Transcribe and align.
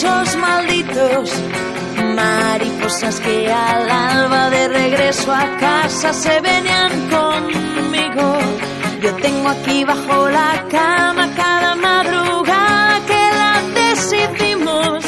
besos 0.00 0.36
malditos. 0.36 1.30
Mariposas 2.14 3.20
que 3.20 3.52
al 3.52 3.90
alba 3.90 4.50
de 4.50 4.68
regreso 4.68 5.32
a 5.32 5.56
casa 5.58 6.12
se 6.12 6.40
venían 6.40 6.92
conmigo. 7.08 8.38
Yo 9.02 9.14
tengo 9.16 9.48
aquí 9.48 9.84
bajo 9.84 10.28
la 10.28 10.64
cama 10.70 11.28
cada 11.36 11.74
madrugada 11.74 13.00
que 13.06 13.22
la 13.40 13.62
decidimos. 13.80 15.04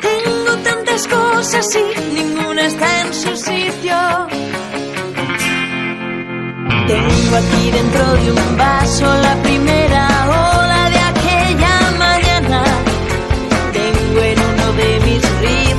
Tengo 0.00 0.56
tantas 0.62 1.06
cosas 1.08 1.66
y 1.76 2.14
ninguna 2.14 2.66
está 2.66 3.00
en 3.00 3.14
su 3.14 3.36
sitio. 3.36 3.96
Tengo 6.86 7.36
aquí 7.36 7.70
dentro 7.70 8.12
de 8.22 8.32
un 8.32 8.56
vaso 8.56 9.06
la 9.22 9.34
primera 9.42 10.23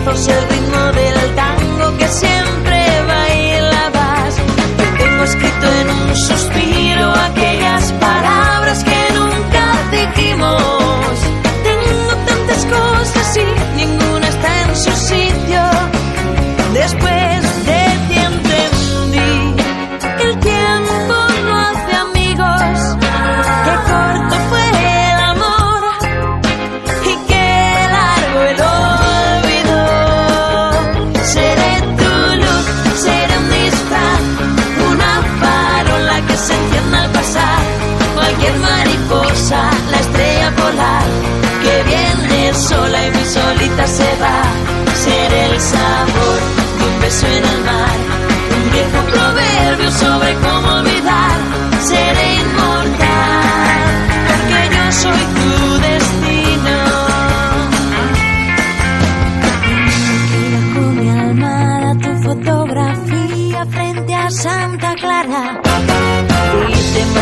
rizos 0.06 0.28
el 0.28 0.50
ritmo 0.50 0.92
del 0.92 1.36
tango 1.36 1.98
que 1.98 2.08
siempre 2.08 3.04
bailabas. 3.08 4.36
Yo 4.38 5.04
tengo 5.04 5.24
escrito 5.24 5.68
en 5.82 5.90
un 5.90 6.16
suspiro 6.16 7.12
aquellas 7.12 7.92
palabras 7.94 8.84
que 8.84 9.14
nunca 9.14 9.74
dijimos. 9.92 11.20
Tengo 11.64 12.16
tantas 12.26 12.66
cosas 12.66 13.38
y 13.38 13.78
ninguna 13.78 14.28
está 14.28 14.62
en 14.64 14.76
su 14.76 14.92
sitio. 14.92 15.25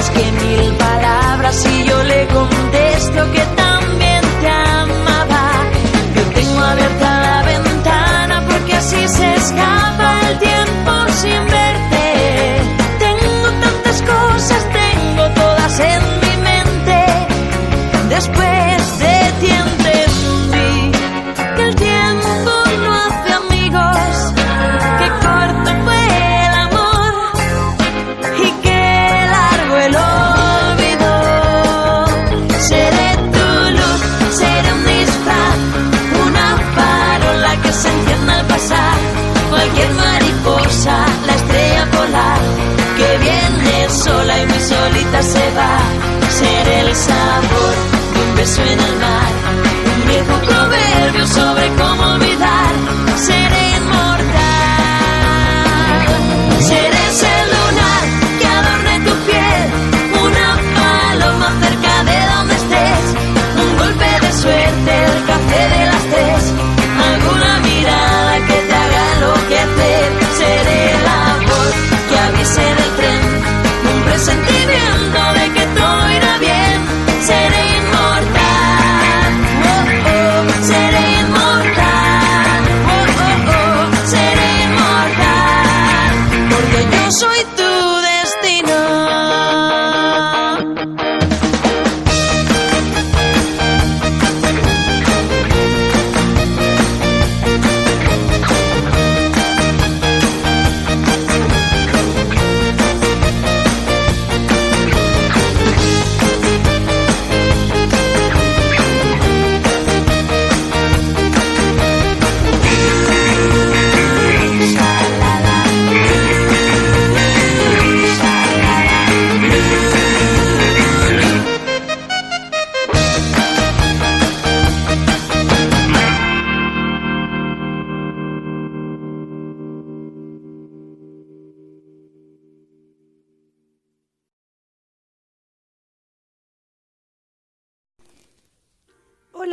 Dice 0.04 0.12
más 0.12 0.20
que 0.20 0.32
mil 0.32 0.92
se 45.33 45.45
va. 45.58 45.77
Seré 46.30 46.80
el 46.82 46.95
sabor 46.95 47.83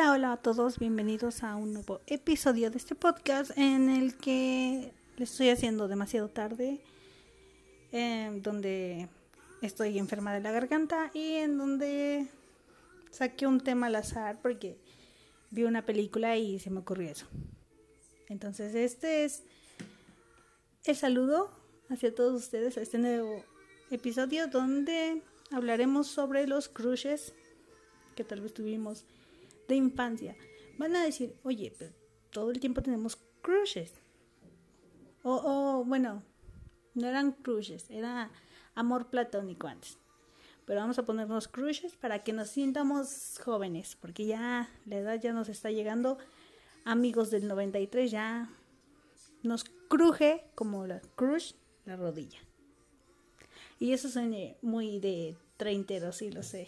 Hola, 0.01 0.13
hola 0.13 0.33
a 0.33 0.37
todos, 0.39 0.79
bienvenidos 0.79 1.43
a 1.43 1.57
un 1.57 1.75
nuevo 1.75 2.01
episodio 2.07 2.71
de 2.71 2.79
este 2.79 2.95
podcast 2.95 3.51
en 3.59 3.91
el 3.91 4.17
que 4.17 4.95
le 5.19 5.25
estoy 5.25 5.51
haciendo 5.51 5.89
demasiado 5.89 6.29
tarde, 6.29 6.81
eh, 7.93 8.31
donde 8.43 9.11
estoy 9.61 9.99
enferma 9.99 10.33
de 10.33 10.41
la 10.41 10.53
garganta 10.53 11.11
y 11.13 11.35
en 11.35 11.59
donde 11.59 12.29
saqué 13.11 13.47
un 13.47 13.61
tema 13.61 13.89
al 13.89 13.97
azar 13.97 14.41
porque 14.41 14.79
vi 15.51 15.65
una 15.65 15.85
película 15.85 16.35
y 16.39 16.59
se 16.61 16.71
me 16.71 16.79
ocurrió 16.79 17.11
eso. 17.11 17.27
Entonces 18.31 18.75
este 18.75 19.25
es 19.27 19.43
el 20.85 20.97
saludo 20.97 21.51
hacia 21.91 22.15
todos 22.15 22.41
ustedes 22.41 22.79
a 22.79 22.81
este 22.81 22.97
nuevo 22.97 23.45
episodio 23.91 24.47
donde 24.47 25.23
hablaremos 25.53 26.07
sobre 26.07 26.47
los 26.47 26.71
crushes 26.71 27.35
que 28.17 28.25
tal 28.25 28.41
vez 28.41 28.55
tuvimos 28.55 29.05
de 29.71 29.77
infancia. 29.77 30.37
Van 30.79 30.95
a 30.95 31.05
decir, 31.05 31.35
oye, 31.43 31.73
pero 31.79 31.93
todo 32.31 32.51
el 32.51 32.61
tiempo 32.61 32.83
tenemos 32.83 33.17
crushes. 33.41 33.93
O, 35.23 35.35
o, 35.35 35.85
bueno, 35.85 36.23
no 36.95 37.07
eran 37.07 37.33
crushes, 37.33 37.91
era 37.91 38.31
amor 38.75 39.09
platónico 39.09 39.67
antes. 39.67 39.99
Pero 40.67 40.81
vamos 40.81 40.99
a 40.99 41.05
ponernos 41.05 41.49
crushes 41.49 41.97
para 41.97 42.21
que 42.21 42.33
nos 42.33 42.49
sientamos 42.51 43.41
jóvenes, 43.45 43.97
porque 44.01 44.27
ya 44.27 44.69
la 44.87 44.99
edad 44.99 45.21
ya 45.21 45.33
nos 45.33 45.49
está 45.49 45.71
llegando. 45.71 46.19
Amigos 46.85 47.31
del 47.31 47.49
93 47.49 48.11
ya 48.11 48.49
nos 49.43 49.65
cruje 49.89 50.45
como 50.55 50.87
la 50.87 51.01
crush 51.17 51.55
la 51.85 51.97
rodilla. 51.97 52.39
Y 53.79 53.93
eso 53.93 54.09
suena 54.09 54.55
muy 54.63 55.01
de 55.01 55.37
treintero, 55.57 56.13
sí 56.13 56.31
lo 56.31 56.43
sé. 56.43 56.67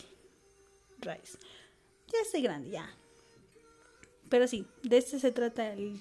Rise. 0.99 1.39
Ya 2.13 2.21
estoy 2.23 2.43
grande, 2.43 2.71
ya. 2.71 2.91
Pero 4.29 4.47
sí, 4.47 4.67
de 4.83 4.99
este 4.99 5.19
se 5.19 5.33
trata 5.33 5.73
el 5.73 6.01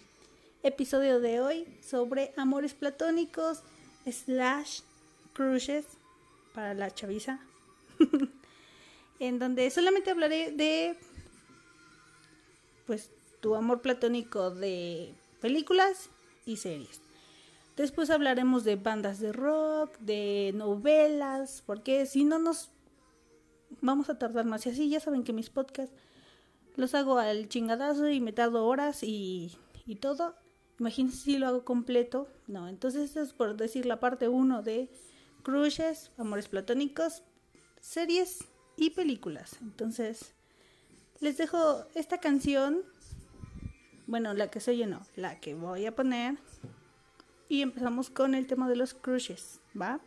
episodio 0.63 1.19
de 1.19 1.40
hoy 1.40 1.68
sobre 1.81 2.34
amores 2.38 2.74
platónicos 2.74 3.63
slash 4.06 4.81
crushes 5.34 5.86
para 6.54 6.74
la 6.74 6.94
chaviza. 6.94 7.40
en 9.19 9.38
donde 9.38 9.69
solamente 9.69 10.10
hablaré 10.10 10.52
de 10.52 10.98
pues 12.88 13.12
tu 13.40 13.56
amor 13.56 13.81
platónico 13.81 14.50
de 14.50 15.13
películas 15.40 16.10
y 16.46 16.58
series. 16.58 17.02
Después 17.78 18.10
hablaremos 18.10 18.63
de 18.63 18.75
bandas 18.75 19.19
de 19.19 19.31
rock, 19.31 19.96
de 20.00 20.52
novelas, 20.56 21.63
porque 21.68 22.08
si 22.08 22.24
no 22.24 22.40
nos 22.40 22.69
vamos 23.81 24.10
a 24.10 24.18
tardar 24.18 24.45
más. 24.45 24.66
Y 24.66 24.69
así 24.69 24.89
ya 24.89 25.00
saben 25.00 25.24
que 25.24 25.33
mis 25.33 25.50
podcasts 25.50 25.95
los 26.75 26.95
hago 26.95 27.18
al 27.18 27.50
chingadazo 27.50 28.10
y 28.10 28.22
me 28.22 28.33
tardo 28.33 28.66
horas 28.66 29.04
y, 29.04 29.57
y 29.86 29.95
todo. 29.95 30.36
Imagínense 30.80 31.18
si 31.18 31.38
lo 31.38 31.48
hago 31.48 31.66
completo. 31.66 32.28
No, 32.48 32.68
entonces 32.68 33.04
esto 33.04 33.22
es 33.22 33.33
por 33.33 33.56
decir 33.57 33.86
la 33.86 34.00
parte 34.00 34.30
1 34.30 34.63
de 34.63 34.89
crushes, 35.44 36.12
amores 36.18 36.48
platónicos, 36.48 37.24
series 37.80 38.45
y 38.78 38.92
películas. 38.92 39.57
Entonces, 39.62 40.34
les 41.19 41.38
dejo 41.38 41.86
esta 41.95 42.19
canción. 42.19 42.84
Bueno, 44.07 44.34
la 44.34 44.50
que 44.50 44.60
se 44.60 44.75
llenó, 44.75 45.01
la 45.16 45.39
que 45.39 45.54
voy 45.54 45.86
a 45.86 45.95
poner. 45.95 46.38
Y 47.48 47.62
empezamos 47.62 48.10
con 48.10 48.34
el 48.34 48.48
tema 48.48 48.69
de 48.69 48.75
los 48.75 48.94
crushes, 48.94 49.60
¿va? 49.80 50.00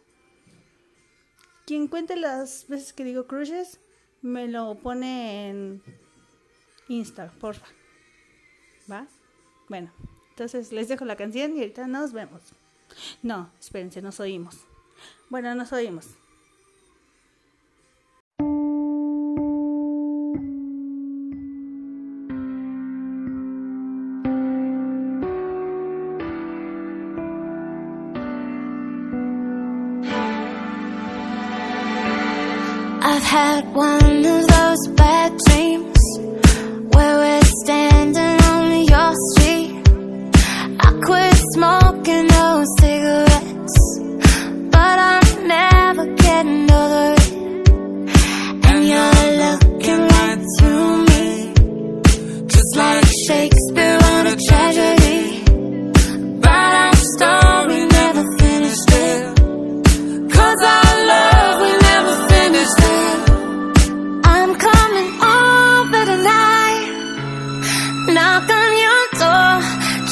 Quien 1.66 1.88
cuente 1.88 2.16
las 2.16 2.66
veces 2.68 2.92
que 2.92 3.04
digo 3.04 3.26
crushes, 3.26 3.80
me 4.20 4.48
lo 4.48 4.74
pone 4.76 5.48
en 5.48 5.82
Insta, 6.88 7.32
porfa. 7.40 7.66
¿Va? 8.90 9.06
Bueno, 9.68 9.90
entonces 10.30 10.72
les 10.72 10.88
dejo 10.88 11.04
la 11.04 11.16
canción 11.16 11.56
y 11.56 11.60
ahorita 11.60 11.86
nos 11.86 12.12
vemos. 12.12 12.42
No, 13.22 13.50
espérense, 13.58 14.02
nos 14.02 14.20
oímos. 14.20 14.66
Bueno, 15.30 15.54
nos 15.54 15.72
oímos. 15.72 16.06
Had 33.34 33.74
one 33.74 34.33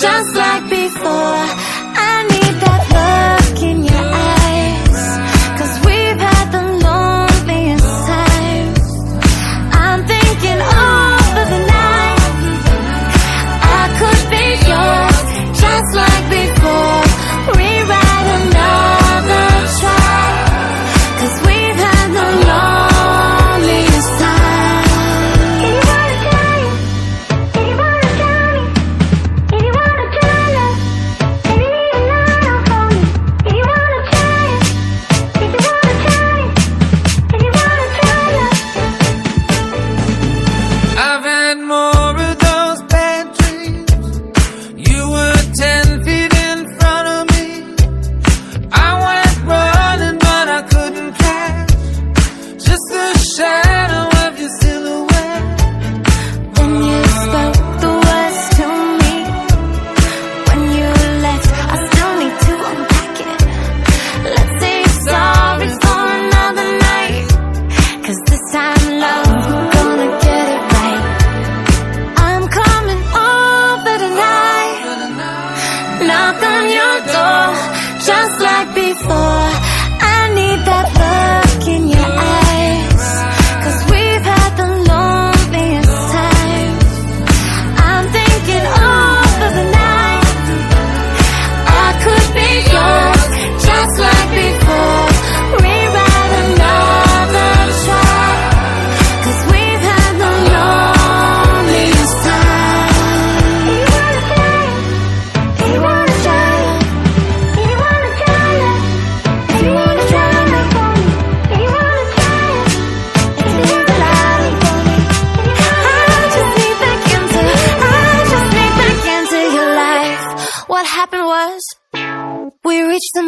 just 0.03 0.35
like 0.35 0.69
before. 0.69 1.52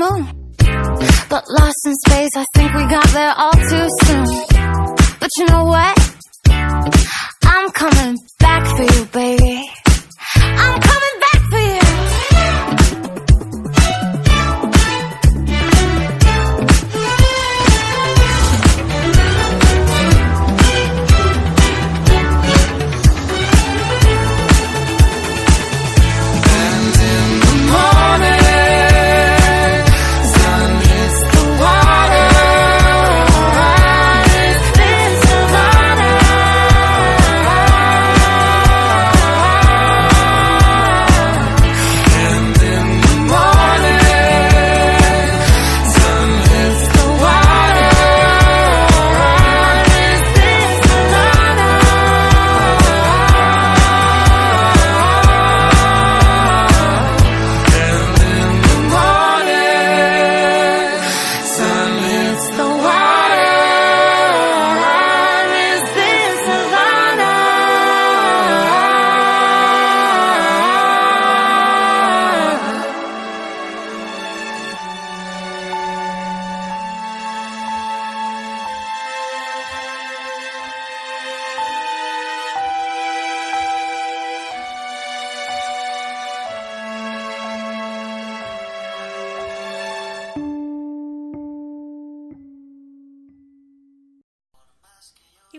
But 0.05 1.45
lost 1.49 1.87
in 1.87 1.95
space, 2.07 2.31
I 2.37 2.45
think 2.55 2.75
we 2.75 2.83
got 2.89 3.07
there 3.09 3.33
all 3.37 3.53
too 3.53 3.89
soon. 4.03 4.04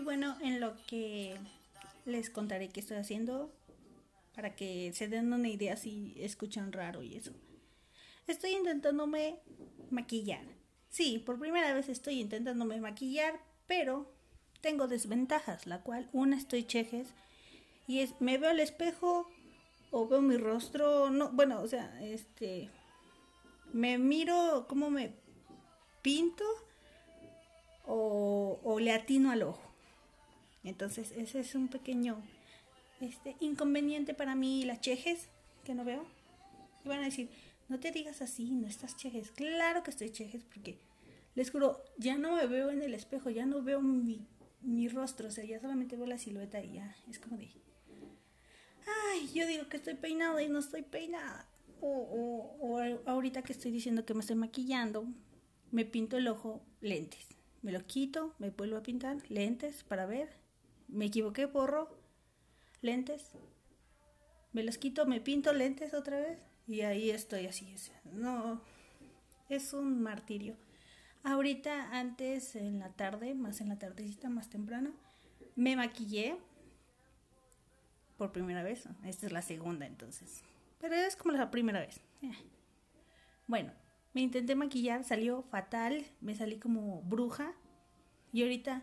Bueno, 0.06 0.36
en 0.40 0.60
lo 0.60 0.76
que 0.86 1.36
les 2.04 2.30
contaré 2.30 2.68
qué 2.68 2.78
estoy 2.78 2.96
haciendo 2.96 3.52
para 4.36 4.54
que 4.54 4.92
se 4.94 5.08
den 5.08 5.32
una 5.32 5.48
idea 5.48 5.76
si 5.76 6.14
escuchan 6.18 6.70
raro 6.70 7.02
y 7.02 7.16
eso. 7.16 7.32
Estoy 8.28 8.52
intentándome 8.52 9.40
maquillar. 9.90 10.44
Sí, 10.90 11.18
por 11.18 11.40
primera 11.40 11.74
vez 11.74 11.88
estoy 11.88 12.20
intentándome 12.20 12.80
maquillar, 12.80 13.40
pero 13.66 14.14
tengo 14.60 14.86
desventajas, 14.86 15.66
la 15.66 15.82
cual 15.82 16.08
una 16.12 16.36
estoy 16.36 16.62
chejes 16.62 17.08
y 17.88 17.98
es 17.98 18.20
me 18.20 18.38
veo 18.38 18.50
al 18.50 18.60
espejo 18.60 19.28
o 19.90 20.06
veo 20.06 20.22
mi 20.22 20.36
rostro, 20.36 21.10
no, 21.10 21.32
bueno, 21.32 21.60
o 21.60 21.66
sea, 21.66 22.00
este 22.00 22.70
me 23.72 23.98
miro 23.98 24.66
cómo 24.68 24.88
me 24.88 25.16
pinto 26.00 26.44
o, 27.84 28.60
o 28.62 28.78
le 28.78 28.92
atino 28.92 29.32
al 29.32 29.42
ojo. 29.42 29.65
Entonces, 30.66 31.12
ese 31.16 31.38
es 31.40 31.54
un 31.54 31.68
pequeño 31.68 32.20
este 33.00 33.36
inconveniente 33.40 34.14
para 34.14 34.34
mí 34.34 34.64
las 34.64 34.80
chejes 34.80 35.28
que 35.64 35.74
no 35.74 35.84
veo. 35.84 36.04
Y 36.84 36.88
van 36.88 37.00
a 37.00 37.04
decir, 37.04 37.30
no 37.68 37.78
te 37.78 37.92
digas 37.92 38.20
así, 38.20 38.50
no 38.50 38.66
estás 38.66 38.96
chejes. 38.96 39.30
Claro 39.30 39.84
que 39.84 39.92
estoy 39.92 40.10
chejes 40.10 40.42
porque 40.42 40.76
les 41.36 41.52
juro, 41.52 41.84
ya 41.98 42.18
no 42.18 42.34
me 42.34 42.46
veo 42.46 42.70
en 42.70 42.82
el 42.82 42.94
espejo, 42.94 43.30
ya 43.30 43.46
no 43.46 43.62
veo 43.62 43.80
mi, 43.80 44.26
mi 44.60 44.88
rostro, 44.88 45.28
o 45.28 45.30
sea, 45.30 45.44
ya 45.44 45.60
solamente 45.60 45.96
veo 45.96 46.06
la 46.06 46.18
silueta 46.18 46.60
y 46.60 46.74
ya 46.74 46.96
es 47.08 47.20
como 47.20 47.36
de, 47.36 47.48
ay, 49.12 49.30
yo 49.32 49.46
digo 49.46 49.68
que 49.68 49.76
estoy 49.76 49.94
peinada 49.94 50.42
y 50.42 50.48
no 50.48 50.58
estoy 50.58 50.82
peinada. 50.82 51.46
O, 51.80 51.88
o, 51.88 52.72
o 52.72 53.00
ahorita 53.08 53.42
que 53.42 53.52
estoy 53.52 53.70
diciendo 53.70 54.04
que 54.04 54.14
me 54.14 54.20
estoy 54.20 54.36
maquillando, 54.36 55.06
me 55.70 55.84
pinto 55.84 56.16
el 56.16 56.26
ojo 56.26 56.60
lentes. 56.80 57.26
Me 57.62 57.70
lo 57.70 57.86
quito, 57.86 58.34
me 58.38 58.50
vuelvo 58.50 58.78
a 58.78 58.82
pintar 58.82 59.18
lentes 59.28 59.84
para 59.84 60.06
ver. 60.06 60.45
Me 60.88 61.06
equivoqué, 61.06 61.46
borro 61.46 61.88
lentes. 62.80 63.32
Me 64.52 64.62
los 64.62 64.78
quito, 64.78 65.06
me 65.06 65.20
pinto 65.20 65.52
lentes 65.52 65.92
otra 65.94 66.18
vez 66.18 66.38
y 66.66 66.80
ahí 66.82 67.10
estoy 67.10 67.46
así. 67.46 67.74
No, 68.04 68.60
es 69.48 69.72
un 69.72 70.02
martirio. 70.02 70.56
Ahorita, 71.22 71.98
antes 71.98 72.54
en 72.56 72.78
la 72.78 72.90
tarde, 72.90 73.34
más 73.34 73.60
en 73.60 73.68
la 73.68 73.78
tardecita, 73.78 74.28
más 74.28 74.48
temprano, 74.48 74.92
me 75.56 75.76
maquillé 75.76 76.36
por 78.16 78.32
primera 78.32 78.62
vez. 78.62 78.88
Esta 79.04 79.26
es 79.26 79.32
la 79.32 79.42
segunda, 79.42 79.86
entonces. 79.86 80.42
Pero 80.80 80.94
es 80.94 81.16
como 81.16 81.34
la 81.34 81.50
primera 81.50 81.80
vez. 81.80 82.00
Bueno, 83.46 83.72
me 84.14 84.22
intenté 84.22 84.54
maquillar, 84.54 85.04
salió 85.04 85.42
fatal, 85.42 86.06
me 86.20 86.34
salí 86.34 86.58
como 86.58 87.02
bruja. 87.02 87.52
Y 88.32 88.42
ahorita 88.42 88.82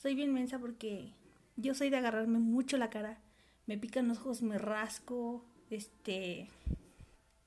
estoy 0.00 0.14
bien 0.14 0.32
mensa 0.32 0.58
porque 0.58 1.12
yo 1.56 1.74
soy 1.74 1.90
de 1.90 1.98
agarrarme 1.98 2.38
mucho 2.38 2.78
la 2.78 2.88
cara. 2.88 3.18
Me 3.66 3.76
pican 3.76 4.08
los 4.08 4.16
ojos, 4.16 4.40
me 4.40 4.56
rasco, 4.56 5.44
este, 5.68 6.48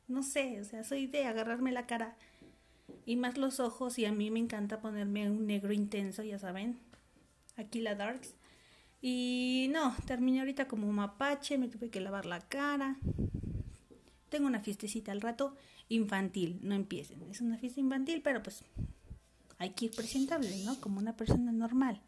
no 0.07 0.21
sé, 0.21 0.61
o 0.61 0.63
sea, 0.63 0.83
soy 0.83 1.07
de 1.07 1.25
agarrarme 1.25 1.71
la 1.71 1.87
cara 1.87 2.15
y 3.07 3.15
más 3.15 3.39
los 3.39 3.59
ojos 3.59 3.97
y 3.97 4.05
a 4.05 4.11
mí 4.11 4.29
me 4.29 4.37
encanta 4.37 4.81
ponerme 4.81 5.31
un 5.31 5.47
negro 5.47 5.73
intenso, 5.73 6.21
ya 6.21 6.37
saben, 6.37 6.77
aquí 7.57 7.81
la 7.81 7.95
darks. 7.95 8.35
Y 9.01 9.71
no, 9.73 9.95
terminé 10.05 10.41
ahorita 10.41 10.67
como 10.67 10.87
un 10.87 10.93
mapache, 10.93 11.57
me 11.57 11.69
tuve 11.69 11.89
que 11.89 12.01
lavar 12.01 12.27
la 12.27 12.39
cara. 12.39 12.99
Tengo 14.29 14.45
una 14.45 14.59
fiestecita 14.59 15.11
al 15.11 15.21
rato 15.21 15.55
infantil, 15.89 16.59
no 16.61 16.75
empiecen. 16.75 17.23
Es 17.31 17.41
una 17.41 17.57
fiesta 17.57 17.79
infantil, 17.79 18.21
pero 18.21 18.43
pues 18.43 18.63
hay 19.57 19.71
que 19.71 19.85
ir 19.85 19.95
presentable, 19.95 20.55
¿no? 20.63 20.79
Como 20.79 20.99
una 20.99 21.17
persona 21.17 21.51
normal. 21.51 21.99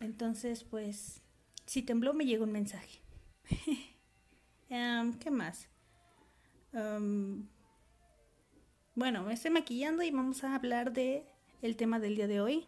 Entonces, 0.00 0.64
pues, 0.64 1.20
si 1.66 1.82
tembló 1.82 2.14
me 2.14 2.24
llegó 2.26 2.44
un 2.44 2.52
mensaje. 2.52 3.00
¿Qué 4.68 5.30
más? 5.30 5.68
Bueno, 8.94 9.22
me 9.24 9.34
estoy 9.34 9.50
maquillando 9.50 10.02
y 10.02 10.10
vamos 10.10 10.44
a 10.44 10.54
hablar 10.54 10.92
de 10.92 11.24
el 11.62 11.76
tema 11.76 12.00
del 12.00 12.16
día 12.16 12.26
de 12.26 12.40
hoy, 12.40 12.66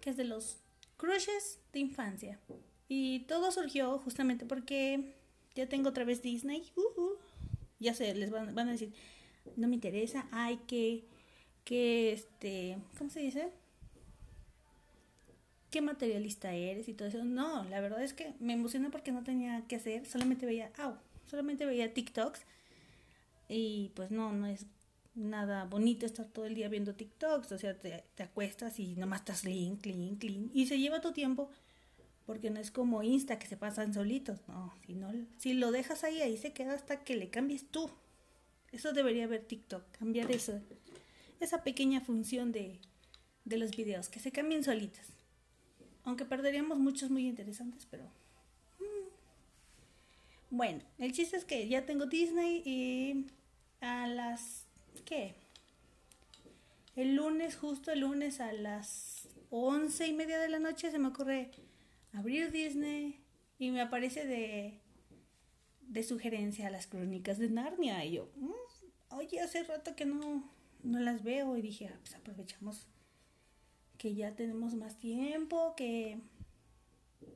que 0.00 0.10
es 0.10 0.16
de 0.16 0.24
los 0.24 0.58
crushes 0.96 1.60
de 1.72 1.80
infancia. 1.80 2.40
Y 2.88 3.20
todo 3.20 3.50
surgió 3.50 3.98
justamente 3.98 4.46
porque 4.46 5.16
ya 5.54 5.68
tengo 5.68 5.88
otra 5.88 6.04
vez 6.04 6.22
Disney. 6.22 6.72
Ya 7.78 7.94
sé, 7.94 8.14
les 8.14 8.30
van, 8.30 8.54
van, 8.54 8.68
a 8.68 8.72
decir, 8.72 8.92
no 9.56 9.68
me 9.68 9.74
interesa, 9.74 10.28
ay, 10.30 10.58
que, 10.66 11.04
que, 11.64 12.12
este, 12.12 12.78
¿cómo 12.98 13.10
se 13.10 13.20
dice? 13.20 13.52
¿Qué 15.70 15.80
materialista 15.80 16.54
eres 16.54 16.88
y 16.88 16.94
todo 16.94 17.08
eso? 17.08 17.24
No, 17.24 17.64
la 17.64 17.80
verdad 17.80 18.02
es 18.02 18.14
que 18.14 18.34
me 18.38 18.52
emocionó 18.52 18.90
porque 18.90 19.12
no 19.12 19.22
tenía 19.22 19.64
que 19.68 19.76
hacer, 19.76 20.06
solamente 20.06 20.46
veía, 20.46 20.70
au, 20.78 20.94
solamente 21.28 21.66
veía 21.66 21.92
TikToks 21.92 22.40
y 23.48 23.90
pues 23.94 24.10
no, 24.10 24.32
no 24.32 24.46
es 24.46 24.66
nada 25.14 25.64
bonito 25.64 26.06
estar 26.06 26.26
todo 26.26 26.46
el 26.46 26.54
día 26.54 26.68
viendo 26.68 26.94
TikToks, 26.94 27.50
o 27.52 27.58
sea, 27.58 27.78
te, 27.78 28.04
te 28.14 28.22
acuestas 28.22 28.78
y 28.78 28.94
nomás 28.94 29.20
estás 29.20 29.42
clean, 29.42 29.76
clean, 29.76 30.16
clean, 30.16 30.50
y 30.54 30.66
se 30.66 30.78
lleva 30.78 31.00
tu 31.00 31.12
tiempo, 31.12 31.50
porque 32.26 32.50
no 32.50 32.60
es 32.60 32.70
como 32.70 33.02
Insta 33.02 33.38
que 33.38 33.46
se 33.46 33.56
pasan 33.56 33.94
solitos, 33.94 34.40
no, 34.48 34.72
si, 34.84 34.94
no, 34.94 35.12
si 35.38 35.54
lo 35.54 35.72
dejas 35.72 36.04
ahí, 36.04 36.20
ahí 36.20 36.36
se 36.36 36.52
queda 36.52 36.74
hasta 36.74 37.02
que 37.02 37.16
le 37.16 37.30
cambies 37.30 37.66
tú. 37.70 37.90
Eso 38.72 38.92
debería 38.92 39.24
haber 39.24 39.44
TikTok, 39.44 39.84
cambiar 39.96 40.30
eso, 40.30 40.60
esa 41.40 41.62
pequeña 41.62 42.00
función 42.00 42.52
de, 42.52 42.80
de 43.44 43.58
los 43.58 43.74
videos, 43.74 44.08
que 44.08 44.20
se 44.20 44.32
cambien 44.32 44.64
solitos. 44.64 45.15
Aunque 46.06 46.24
perderíamos 46.24 46.78
muchos 46.78 47.10
muy 47.10 47.26
interesantes, 47.26 47.86
pero... 47.90 48.04
Mm. 48.78 49.08
Bueno, 50.50 50.82
el 50.98 51.12
chiste 51.12 51.36
es 51.36 51.44
que 51.44 51.68
ya 51.68 51.84
tengo 51.84 52.06
Disney 52.06 52.62
y 52.64 53.26
a 53.80 54.06
las... 54.06 54.64
¿Qué? 55.04 55.34
El 56.94 57.16
lunes, 57.16 57.56
justo 57.56 57.90
el 57.90 58.00
lunes 58.00 58.40
a 58.40 58.52
las 58.52 59.28
once 59.50 60.06
y 60.06 60.12
media 60.12 60.38
de 60.38 60.48
la 60.48 60.60
noche 60.60 60.90
se 60.90 60.98
me 60.98 61.08
ocurre 61.08 61.50
abrir 62.12 62.52
Disney 62.52 63.20
y 63.58 63.70
me 63.72 63.80
aparece 63.80 64.26
de, 64.26 64.80
de 65.82 66.02
sugerencia 66.04 66.70
las 66.70 66.86
crónicas 66.86 67.38
de 67.38 67.50
Narnia. 67.50 68.04
Y 68.04 68.12
yo, 68.12 68.30
mm, 68.36 69.16
oye, 69.16 69.40
hace 69.40 69.64
rato 69.64 69.96
que 69.96 70.06
no, 70.06 70.48
no 70.84 71.00
las 71.00 71.24
veo 71.24 71.56
y 71.56 71.62
dije, 71.62 71.90
ah, 71.92 71.98
pues 72.00 72.14
aprovechamos 72.14 72.86
que 73.98 74.14
ya 74.14 74.34
tenemos 74.34 74.74
más 74.74 74.98
tiempo, 74.98 75.74
que 75.76 76.18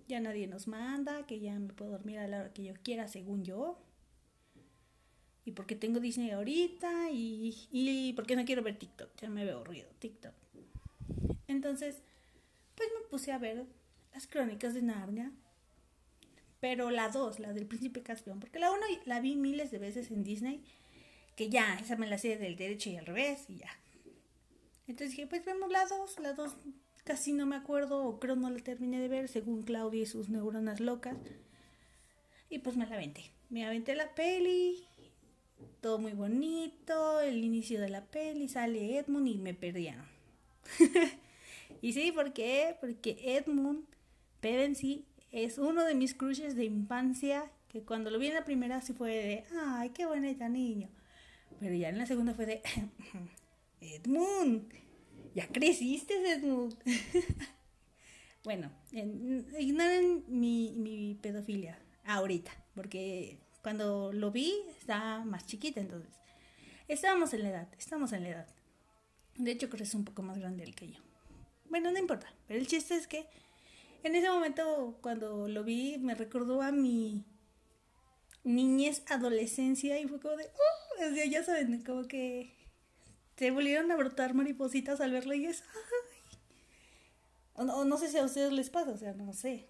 ya 0.09 0.21
nadie 0.21 0.47
nos 0.47 0.67
manda, 0.69 1.27
que 1.27 1.41
ya 1.41 1.59
me 1.59 1.73
puedo 1.73 1.93
dormir 1.93 2.19
a 2.19 2.29
la 2.29 2.41
hora 2.41 2.53
que 2.53 2.65
yo 2.65 2.75
quiera, 2.83 3.09
según 3.09 3.45
yo 3.45 3.79
y 5.45 5.53
porque 5.53 5.75
tengo 5.75 6.01
Disney 6.01 6.31
ahorita 6.31 7.11
y, 7.11 7.69
y 7.73 8.13
porque 8.15 8.37
no 8.37 8.45
quiero 8.45 8.63
ver 8.63 8.79
TikTok, 8.79 9.11
ya 9.21 9.29
me 9.29 9.45
veo 9.45 9.57
aburrido 9.57 9.89
TikTok. 9.99 10.35
Entonces, 11.49 12.03
pues 12.77 12.89
me 12.95 13.09
puse 13.09 13.33
a 13.33 13.39
ver 13.39 13.65
las 14.13 14.27
crónicas 14.27 14.75
de 14.75 14.83
Narnia, 14.83 15.33
pero 16.61 16.91
la 16.91 17.09
2, 17.09 17.41
la 17.41 17.53
del 17.53 17.67
príncipe 17.67 18.03
Caspión, 18.03 18.39
porque 18.39 18.59
la 18.59 18.71
1 18.71 18.81
la 19.07 19.21
vi 19.21 19.35
miles 19.37 19.71
de 19.71 19.79
veces 19.79 20.11
en 20.11 20.23
Disney, 20.23 20.63
que 21.37 21.49
ya, 21.49 21.79
esa 21.79 21.97
me 21.97 22.07
la 22.07 22.19
sé 22.19 22.37
del 22.37 22.57
derecho 22.57 22.91
y 22.91 22.97
al 22.97 23.07
revés 23.07 23.47
y 23.49 23.57
ya. 23.57 23.71
Entonces 24.91 25.17
dije, 25.17 25.27
pues 25.27 25.45
vemos 25.45 25.71
la 25.71 25.87
2, 25.87 26.21
la 26.21 26.33
2 26.35 26.57
casi 27.05 27.33
no 27.33 27.47
me 27.47 27.57
acuerdo 27.57 28.05
o 28.05 28.21
creo 28.21 28.37
no 28.37 28.51
la 28.51 28.63
terminé 28.63 29.01
de 29.01 29.09
ver 29.09 29.29
según 29.29 29.63
Claudia 29.63 30.03
y 30.03 30.07
sus 30.07 30.29
neuronas 30.29 30.81
locas. 30.81 31.17
Y 32.49 32.59
pues 32.59 32.77
me 32.77 32.87
la 32.87 32.97
aventé. 32.97 33.33
Me 33.49 33.65
aventé 33.65 33.95
la 33.95 34.15
peli 34.15 34.87
todo 35.81 35.99
muy 35.99 36.13
bonito, 36.13 37.21
el 37.21 37.43
inicio 37.43 37.81
de 37.81 37.89
la 37.89 38.05
peli, 38.05 38.49
sale 38.49 38.99
Edmund 38.99 39.29
y 39.29 39.39
me 39.39 39.55
perdieron. 39.55 40.05
y 41.83 41.93
sí, 41.93 42.13
¿por 42.13 42.33
qué? 42.33 42.77
Porque 42.81 43.17
Edmund 43.37 43.85
Pevensey 44.41 45.07
es 45.33 45.59
uno 45.59 45.85
de 45.85 45.95
mis 45.95 46.15
crushes 46.15 46.55
de 46.57 46.65
infancia, 46.65 47.51
que 47.69 47.83
cuando 47.83 48.11
lo 48.11 48.19
vi 48.19 48.29
en 48.29 48.35
la 48.35 48.45
primera 48.45 48.81
sí 48.83 48.93
fue 48.93 49.11
de, 49.11 49.45
ay, 49.63 49.91
qué 49.91 50.07
bonita 50.07 50.49
niño. 50.49 50.89
Pero 51.61 51.75
ya 51.75 51.89
en 51.89 51.99
la 51.99 52.07
segunda 52.07 52.35
fue 52.35 52.47
de, 52.47 52.63
Edmund, 53.81 54.73
ya 55.35 55.49
creciste, 55.49 56.15
Edmund. 56.33 56.77
bueno, 58.45 58.71
ignoren 58.93 60.25
mi, 60.29 60.73
mi 60.77 61.19
pedofilia 61.21 61.79
ahorita, 62.05 62.53
porque 62.75 63.39
cuando 63.63 64.13
lo 64.13 64.31
vi, 64.31 64.55
estaba 64.79 65.25
más 65.25 65.47
chiquita, 65.47 65.81
entonces. 65.81 66.13
Estábamos 66.89 67.33
en 67.35 67.43
la 67.45 67.51
edad, 67.51 67.69
estamos 67.79 68.13
en 68.13 68.25
la 68.25 68.31
edad. 68.31 68.49
De 69.37 69.53
hecho, 69.53 69.69
creo 69.69 69.79
que 69.79 69.85
es 69.85 69.95
un 69.95 70.05
poco 70.05 70.23
más 70.23 70.39
grande 70.39 70.65
el 70.65 70.75
que 70.75 70.91
yo. 70.91 71.01
Bueno, 71.69 71.93
no 71.93 71.99
importa, 71.99 72.35
pero 72.49 72.59
el 72.59 72.67
chiste 72.67 72.97
es 72.97 73.07
que 73.07 73.27
en 74.03 74.17
ese 74.17 74.29
momento, 74.29 74.99
cuando 75.03 75.47
lo 75.47 75.63
vi, 75.63 75.99
me 75.99 76.15
recordó 76.15 76.63
a 76.63 76.73
mi 76.73 77.25
niñez, 78.45 79.03
adolescencia, 79.09 80.01
y 80.01 80.09
fue 80.09 80.21
como 80.21 80.37
de, 80.37 80.45
oh, 80.47 81.25
ya 81.31 81.45
saben, 81.45 81.83
como 81.85 82.09
que 82.09 82.60
se 83.41 83.51
volvieron 83.51 83.91
a 83.91 83.97
brotar 83.97 84.35
maripositas 84.35 85.01
al 85.01 85.13
verlo 85.13 85.33
y 85.33 85.47
es... 85.47 85.63
¡ay! 85.63 86.39
O 87.55 87.65
no, 87.65 87.87
no 87.87 87.97
sé 87.97 88.11
si 88.11 88.19
a 88.19 88.25
ustedes 88.27 88.53
les 88.53 88.69
pasa, 88.69 88.91
o 88.91 88.99
sea, 88.99 89.15
no 89.15 89.33
sé. 89.33 89.67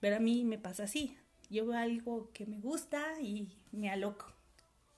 Pero 0.00 0.16
a 0.16 0.20
mí 0.20 0.42
me 0.42 0.56
pasa 0.56 0.84
así. 0.84 1.14
Yo 1.50 1.66
veo 1.66 1.76
algo 1.76 2.30
que 2.32 2.46
me 2.46 2.60
gusta 2.60 3.20
y 3.20 3.58
me 3.72 3.90
aloco. 3.90 4.32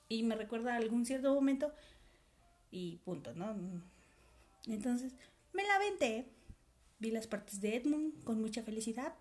Y 0.08 0.22
me 0.22 0.36
recuerda 0.36 0.74
a 0.74 0.76
algún 0.76 1.04
cierto 1.04 1.34
momento 1.34 1.72
y 2.70 2.98
punto, 2.98 3.34
¿no? 3.34 3.56
Entonces, 4.68 5.12
me 5.52 5.64
la 5.64 5.74
aventé. 5.74 6.28
Vi 7.00 7.10
las 7.10 7.26
partes 7.26 7.60
de 7.60 7.74
Edmund 7.74 8.22
con 8.22 8.40
mucha 8.40 8.62
felicidad. 8.62 9.14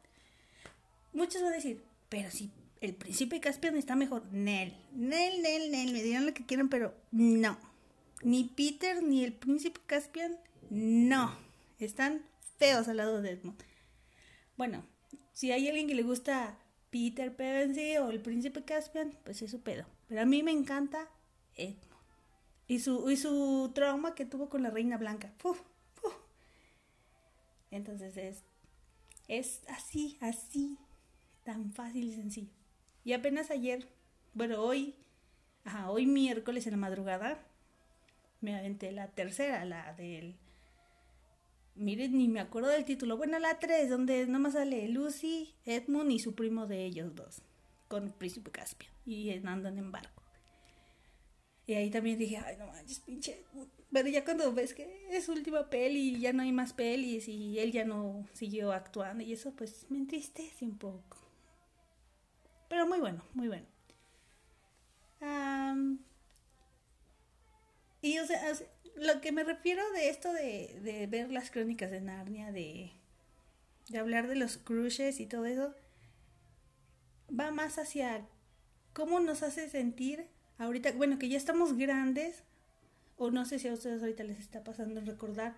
Muchos 1.12 1.42
van 1.42 1.54
a 1.54 1.56
decir, 1.56 1.84
pero 2.08 2.30
si 2.30 2.51
el 2.82 2.94
príncipe 2.94 3.39
Caspian 3.39 3.77
está 3.77 3.96
mejor. 3.96 4.32
Nel, 4.32 4.75
Nel, 4.94 5.42
Nel, 5.42 5.72
Nel, 5.72 5.92
me 5.92 6.04
dirán 6.04 6.27
lo 6.27 6.36
que 6.36 6.46
quieran, 6.46 6.70
pero 6.70 6.94
no. 7.10 7.58
Ni 8.24 8.45
Peter 8.45 9.03
ni 9.03 9.24
el 9.24 9.34
príncipe 9.34 9.81
Caspian, 9.86 10.38
no. 10.69 11.38
Están 11.79 12.25
feos 12.57 12.88
al 12.88 12.98
lado 12.98 13.22
de 13.22 13.31
Edmund. 13.31 13.62
Bueno, 14.57 14.86
si 15.34 15.51
hay 15.51 15.67
alguien 15.67 15.88
que 15.88 15.95
le 15.95 16.03
gusta 16.03 16.57
Peter 16.89 17.36
Pevensey 17.36 17.98
o 17.98 18.10
el 18.10 18.22
príncipe 18.22 18.63
Caspian, 18.63 19.17
pues 19.24 19.41
es 19.41 19.51
su 19.51 19.62
pedo. 19.62 19.86
Pero 20.07 20.22
a 20.22 20.25
mí 20.25 20.43
me 20.43 20.51
encanta 20.51 21.10
Edmund. 21.55 21.86
Y 22.67 22.79
su, 22.79 23.10
y 23.12 23.17
su 23.17 23.72
trauma 23.75 24.15
que 24.15 24.25
tuvo 24.25 24.50
con 24.50 24.63
la 24.63 24.69
reina 24.69 24.98
blanca. 24.98 25.34
Uf, 25.43 25.62
uf. 26.03 26.13
Entonces 27.69 28.17
es, 28.17 28.43
es 29.27 29.62
así, 29.67 30.17
así, 30.22 30.79
tan 31.43 31.74
fácil 31.74 32.05
y 32.05 32.15
sencillo. 32.15 32.53
Y 33.03 33.13
apenas 33.13 33.51
ayer, 33.51 33.88
bueno, 34.34 34.62
hoy, 34.62 34.95
ajá, 35.63 35.91
hoy 35.91 36.07
miércoles 36.07 36.65
en 36.65 36.72
la 36.72 36.77
madrugada, 36.77 37.45
me 38.42 38.56
aventé 38.56 38.92
la 38.92 39.08
tercera, 39.10 39.65
la 39.65 39.94
del... 39.94 40.36
Miren, 41.75 42.18
ni 42.18 42.27
me 42.27 42.39
acuerdo 42.39 42.70
del 42.70 42.86
título. 42.86 43.18
Bueno, 43.18 43.38
la 43.40 43.59
3, 43.59 43.90
donde 43.90 44.27
nomás 44.27 44.53
sale 44.53 44.88
Lucy, 44.88 45.53
Edmund 45.66 46.12
y 46.12 46.20
su 46.20 46.33
primo 46.33 46.68
de 46.68 46.86
ellos 46.86 47.14
dos, 47.16 47.42
con 47.90 48.05
el 48.05 48.14
príncipe 48.14 48.51
Caspian, 48.51 48.92
y 49.05 49.31
andan 49.46 49.77
en 49.77 49.92
barco. 49.92 50.24
Y 51.68 51.74
ahí 51.74 51.90
también 51.90 52.20
dije, 52.20 52.38
ay, 52.38 52.57
no 52.57 52.68
manches, 52.68 53.00
pinche. 53.00 53.44
Pero 53.92 54.07
ya 54.09 54.24
cuando 54.24 54.51
ves 54.53 54.74
que 54.74 55.07
es 55.09 55.25
su 55.25 55.31
última 55.31 55.70
peli 55.70 56.20
ya 56.20 56.33
no 56.33 56.44
hay 56.44 56.51
más 56.51 56.74
pelis 56.74 57.27
y 57.27 57.59
él 57.59 57.72
ya 57.72 57.86
no 57.86 58.27
siguió 58.33 58.72
actuando 58.72 59.24
y 59.24 59.33
eso, 59.33 59.51
pues 59.51 59.86
me 59.90 59.98
entristece 59.98 60.66
un 60.66 60.77
poco. 60.77 61.18
Pero 62.68 62.88
muy 62.88 63.00
bueno, 63.00 63.24
muy 63.33 63.48
bueno. 63.48 63.66
Am, 65.22 66.00
y 68.01 68.20
o 68.20 68.25
sea, 68.25 68.42
lo 68.96 69.22
que 69.22 69.31
me 69.31 69.44
refiero 69.44 69.81
de 69.92 70.10
esto 70.10 70.31
de, 70.34 70.79
de 70.84 71.08
ver 71.08 71.31
las 71.31 71.51
crónicas 71.51 71.92
de 71.92 72.01
Narnia, 72.01 72.51
de, 72.51 72.92
de 73.90 73.98
hablar 73.98 74.27
de 74.27 74.36
los 74.36 74.58
crushes 74.58 75.20
y 75.20 75.25
todo 75.25 75.46
eso, 75.46 75.74
va 77.38 77.51
más 77.51 77.77
hacia 77.77 78.25
cómo 78.94 79.20
nos 79.20 79.44
hace 79.44 79.70
sentir 79.70 80.27
ahorita, 80.58 80.92
bueno, 80.94 81.20
que 81.20 81.29
ya 81.29 81.38
estamos 81.38 81.77
grandes, 81.77 82.44
o 83.18 83.31
no 83.31 83.46
sé 83.46 83.60
si 83.60 83.68
a 83.68 83.74
ustedes 83.74 84.01
ahorita 84.01 84.24
les 84.24 84.40
está 84.40 84.64
pasando 84.64 85.01
recordar 85.01 85.55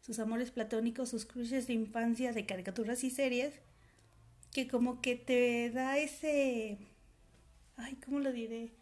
sus 0.00 0.18
amores 0.18 0.50
platónicos, 0.50 1.08
sus 1.08 1.26
crushes 1.26 1.66
de 1.66 1.72
infancia, 1.72 2.32
de 2.32 2.46
caricaturas 2.46 3.02
y 3.04 3.10
series, 3.10 3.54
que 4.52 4.68
como 4.68 5.00
que 5.00 5.16
te 5.16 5.70
da 5.70 5.98
ese, 5.98 6.78
ay, 7.76 7.96
¿cómo 8.04 8.20
lo 8.20 8.32
diré? 8.32 8.72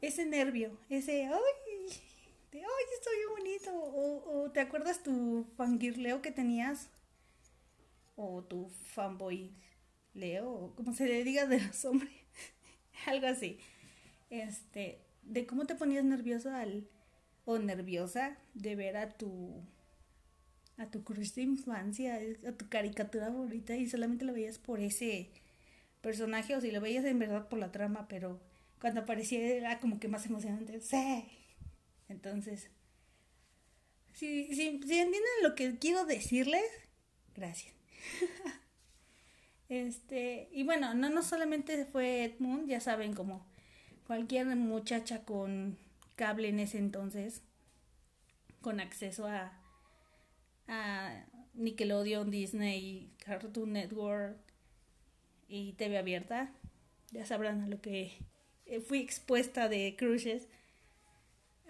Ese 0.00 0.24
nervio, 0.26 0.78
ese, 0.88 1.26
ay, 1.26 1.69
de, 2.52 2.58
ay, 2.58 2.84
estoy 2.94 3.16
bien 3.16 3.28
bonito, 3.38 3.74
o, 3.74 4.44
o 4.44 4.50
te 4.50 4.60
acuerdas 4.60 5.02
tu 5.02 5.46
fangirleo 5.56 6.22
que 6.22 6.30
tenías, 6.32 6.88
o 8.16 8.42
tu 8.42 8.68
fanboy 8.94 9.52
leo, 10.14 10.50
o 10.50 10.74
como 10.74 10.92
se 10.92 11.06
le 11.06 11.24
diga 11.24 11.46
de 11.46 11.60
los 11.60 11.84
hombres, 11.84 12.12
algo 13.06 13.26
así 13.26 13.58
este, 14.30 15.00
de 15.22 15.46
cómo 15.46 15.66
te 15.66 15.76
ponías 15.76 16.04
nervioso 16.04 16.50
al, 16.54 16.88
o 17.46 17.58
nerviosa 17.58 18.38
de 18.54 18.76
ver 18.76 18.96
a 18.98 19.10
tu, 19.10 19.52
a 20.78 20.86
tu 20.90 21.04
crush 21.04 21.32
de 21.34 21.42
infancia, 21.42 22.18
a 22.46 22.52
tu 22.52 22.68
caricatura 22.68 23.26
favorita 23.26 23.76
y 23.76 23.88
solamente 23.88 24.24
lo 24.24 24.32
veías 24.32 24.58
por 24.58 24.80
ese 24.80 25.30
personaje 26.00 26.56
o 26.56 26.60
si 26.60 26.70
lo 26.70 26.80
veías 26.80 27.04
en 27.04 27.18
verdad 27.18 27.48
por 27.48 27.58
la 27.58 27.72
trama, 27.72 28.08
pero 28.08 28.40
cuando 28.80 29.02
aparecía 29.02 29.40
era 29.40 29.80
como 29.80 30.00
que 30.00 30.08
más 30.08 30.26
emocionante. 30.26 30.80
Sí. 30.80 31.24
Entonces, 32.10 32.68
si, 34.12 34.52
si, 34.54 34.68
entienden 34.68 35.20
lo 35.42 35.54
que 35.54 35.78
quiero 35.78 36.04
decirles, 36.04 36.64
gracias. 37.34 37.72
este, 39.68 40.48
y 40.52 40.64
bueno, 40.64 40.92
no, 40.94 41.08
no 41.08 41.22
solamente 41.22 41.84
fue 41.86 42.24
Edmund, 42.24 42.68
ya 42.68 42.80
saben, 42.80 43.14
como 43.14 43.46
cualquier 44.08 44.46
muchacha 44.56 45.24
con 45.24 45.78
cable 46.16 46.48
en 46.48 46.58
ese 46.58 46.78
entonces, 46.78 47.42
con 48.60 48.80
acceso 48.80 49.28
a, 49.28 49.52
a 50.66 51.24
Nickelodeon, 51.54 52.30
Disney, 52.30 53.14
Cartoon 53.24 53.72
Network 53.72 54.36
y 55.46 55.74
TV 55.74 55.96
abierta, 55.96 56.52
ya 57.12 57.24
sabrán 57.24 57.62
a 57.62 57.68
lo 57.68 57.80
que 57.80 58.18
fui 58.86 58.98
expuesta 58.98 59.68
de 59.68 59.94
crushes. 59.96 60.48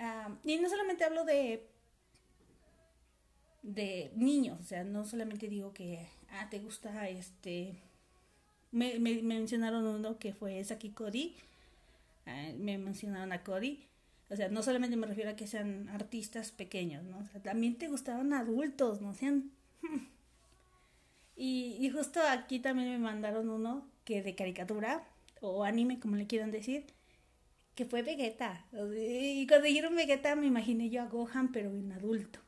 Ah, 0.00 0.36
y 0.44 0.58
no 0.58 0.68
solamente 0.68 1.04
hablo 1.04 1.24
de 1.24 1.68
de 3.62 4.10
niños, 4.16 4.58
o 4.60 4.64
sea, 4.64 4.84
no 4.84 5.04
solamente 5.04 5.48
digo 5.48 5.72
que, 5.74 6.08
ah, 6.30 6.48
te 6.50 6.60
gusta 6.60 7.08
este, 7.08 7.74
me, 8.72 8.98
me, 8.98 9.16
me 9.16 9.22
mencionaron 9.22 9.86
uno 9.86 10.18
que 10.18 10.32
fue 10.32 10.62
Saki 10.64 10.90
Cody, 10.90 11.36
eh, 12.26 12.54
me 12.58 12.78
mencionaron 12.78 13.32
a 13.32 13.42
Cody. 13.42 13.86
O 14.30 14.36
sea, 14.36 14.48
no 14.48 14.62
solamente 14.62 14.96
me 14.96 15.08
refiero 15.08 15.30
a 15.30 15.36
que 15.36 15.48
sean 15.48 15.88
artistas 15.88 16.52
pequeños, 16.52 17.02
¿no? 17.04 17.18
O 17.18 17.26
sea, 17.26 17.42
también 17.42 17.76
te 17.76 17.88
gustaban 17.88 18.32
adultos, 18.32 19.00
¿no? 19.00 19.14
Sean... 19.14 19.50
Y, 21.36 21.78
y 21.80 21.88
justo 21.88 22.20
aquí 22.20 22.60
también 22.60 22.90
me 22.90 22.98
mandaron 22.98 23.48
uno 23.48 23.88
que 24.04 24.22
de 24.22 24.34
caricatura, 24.34 25.08
o 25.40 25.64
anime, 25.64 25.98
como 25.98 26.16
le 26.16 26.26
quieran 26.26 26.50
decir, 26.50 26.84
que 27.74 27.84
fue 27.84 28.02
Vegeta. 28.02 28.66
Y 28.72 29.46
cuando 29.46 29.66
dijeron 29.66 29.94
Vegeta 29.94 30.36
me 30.36 30.46
imaginé 30.46 30.90
yo 30.90 31.02
a 31.02 31.06
Gohan, 31.06 31.52
pero 31.52 31.70
en 31.70 31.92
adulto. 31.92 32.40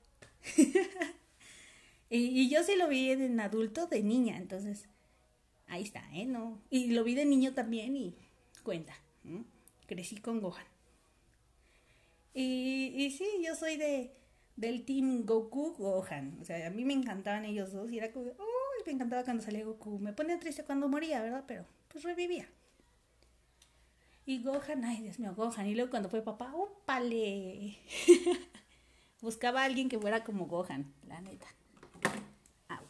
y, 2.10 2.18
y 2.18 2.48
yo 2.48 2.62
sí 2.62 2.76
lo 2.76 2.88
vi 2.88 3.10
en 3.10 3.40
adulto 3.40 3.86
de 3.86 4.02
niña, 4.02 4.36
entonces 4.36 4.88
ahí 5.68 5.82
está, 5.82 6.02
¿eh? 6.12 6.26
No. 6.26 6.60
Y 6.70 6.88
lo 6.88 7.04
vi 7.04 7.14
de 7.14 7.24
niño 7.24 7.54
también 7.54 7.96
y 7.96 8.14
cuenta. 8.62 8.94
crecí 9.86 10.16
con 10.16 10.40
Gohan. 10.40 10.66
Y, 12.34 12.92
y 12.96 13.10
sí, 13.10 13.26
yo 13.44 13.54
soy 13.54 13.76
de 13.76 14.12
del 14.56 14.84
team 14.84 15.24
Goku 15.24 15.74
Gohan. 15.78 16.38
O 16.40 16.44
sea, 16.44 16.66
a 16.66 16.70
mí 16.70 16.84
me 16.84 16.92
encantaban 16.92 17.44
ellos 17.44 17.72
dos 17.72 17.90
y 17.90 17.98
era 17.98 18.12
como, 18.12 18.26
uy, 18.26 18.82
me 18.86 18.92
encantaba 18.92 19.24
cuando 19.24 19.42
salía 19.42 19.64
Goku. 19.64 19.98
Me 19.98 20.12
ponía 20.12 20.38
triste 20.38 20.64
cuando 20.64 20.88
moría, 20.88 21.22
¿verdad? 21.22 21.44
Pero 21.46 21.66
pues 21.88 22.04
revivía. 22.04 22.48
Y 24.24 24.42
Gohan, 24.42 24.84
ay, 24.84 25.02
Dios 25.02 25.18
mío, 25.18 25.34
Gohan. 25.34 25.66
Y 25.66 25.74
luego 25.74 25.90
cuando 25.90 26.08
fue 26.08 26.22
papá, 26.22 26.52
¡ópale! 26.54 27.76
Buscaba 29.20 29.62
a 29.62 29.64
alguien 29.64 29.88
que 29.88 29.98
fuera 29.98 30.24
como 30.24 30.46
Gohan, 30.46 30.92
la 31.08 31.20
neta. 31.20 31.46
Ah, 32.68 32.80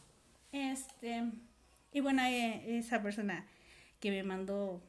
este. 0.51 1.23
Y 1.91 1.99
bueno, 2.01 2.23
eh, 2.23 2.77
esa 2.77 3.01
persona 3.01 3.45
que 3.99 4.11
me 4.11 4.23
mandó 4.23 4.81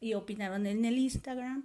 y 0.00 0.14
opinaron 0.14 0.66
en 0.66 0.84
el 0.84 0.98
Instagram. 0.98 1.64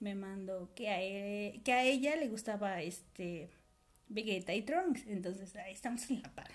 Me 0.00 0.14
mandó 0.14 0.70
que 0.74 0.88
a, 0.90 1.00
él- 1.02 1.60
que 1.64 1.72
a 1.72 1.82
ella 1.82 2.14
le 2.16 2.28
gustaba 2.28 2.80
este 2.82 3.50
Vegeta 4.08 4.54
y 4.54 4.62
Trunks. 4.62 5.06
Entonces 5.08 5.54
ahí 5.56 5.72
estamos 5.72 6.08
en 6.10 6.22
la 6.22 6.30
par. 6.34 6.50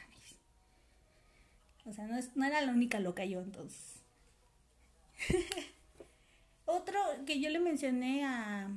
O 1.86 1.92
sea, 1.92 2.08
no, 2.08 2.18
es- 2.18 2.36
no 2.36 2.46
era 2.46 2.62
la 2.62 2.72
única 2.72 3.00
loca 3.00 3.26
yo 3.26 3.42
entonces. 3.42 4.02
Otro 6.66 7.00
que 7.26 7.40
yo 7.40 7.50
le 7.50 7.60
mencioné 7.60 8.24
a, 8.26 8.70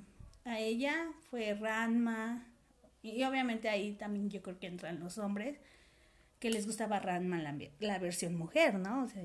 a 0.45 0.59
ella 0.59 0.95
fue 1.31 1.55
Ranma. 1.55 2.47
Y 3.03 3.23
obviamente 3.25 3.69
ahí 3.69 3.93
también 3.93 4.31
yo 4.31 4.43
creo 4.43 4.59
que 4.59 4.67
entran 4.67 5.01
los 5.01 5.19
hombres 5.19 5.59
que 6.39 6.51
les 6.51 6.67
gustaba 6.67 6.99
Ranma 6.99 7.41
la, 7.81 7.99
versión 7.99 8.37
mujer, 8.37 8.75
¿no? 8.75 9.05
O 9.05 9.09
sea, 9.09 9.23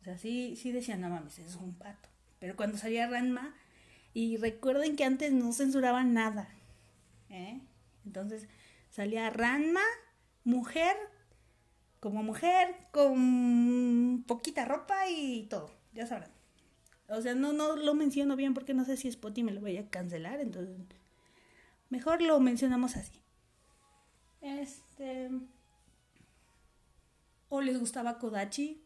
o 0.00 0.04
sea, 0.04 0.18
sí, 0.18 0.56
sí 0.56 0.72
decían, 0.72 1.00
no 1.00 1.08
mames, 1.08 1.38
es 1.38 1.56
un 1.56 1.74
pato. 1.74 2.08
Pero 2.38 2.56
cuando 2.56 2.78
salía 2.78 3.06
Ranma, 3.06 3.54
y 4.12 4.36
recuerden 4.36 4.96
que 4.96 5.04
antes 5.04 5.32
no 5.32 5.52
censuraban 5.52 6.14
nada, 6.14 6.48
¿eh? 7.30 7.60
Entonces 8.04 8.48
salía 8.90 9.30
Ranma, 9.30 9.82
mujer, 10.44 10.96
como 12.00 12.22
mujer, 12.22 12.74
con 12.92 14.24
poquita 14.26 14.64
ropa 14.64 15.08
y 15.08 15.46
todo, 15.50 15.70
ya 15.92 16.06
sabrán. 16.06 16.35
O 17.08 17.20
sea, 17.22 17.34
no, 17.34 17.52
no 17.52 17.76
lo 17.76 17.94
menciono 17.94 18.36
bien 18.36 18.54
porque 18.54 18.74
no 18.74 18.84
sé 18.84 18.96
si 18.96 19.08
Spotify 19.08 19.44
me 19.44 19.52
lo 19.52 19.60
vaya 19.60 19.82
a 19.82 19.90
cancelar, 19.90 20.40
entonces 20.40 20.76
Mejor 21.88 22.20
lo 22.20 22.40
mencionamos 22.40 22.96
así. 22.96 23.20
Este. 24.40 25.30
O 27.48 27.60
les 27.60 27.78
gustaba 27.78 28.18
Kodachi, 28.18 28.82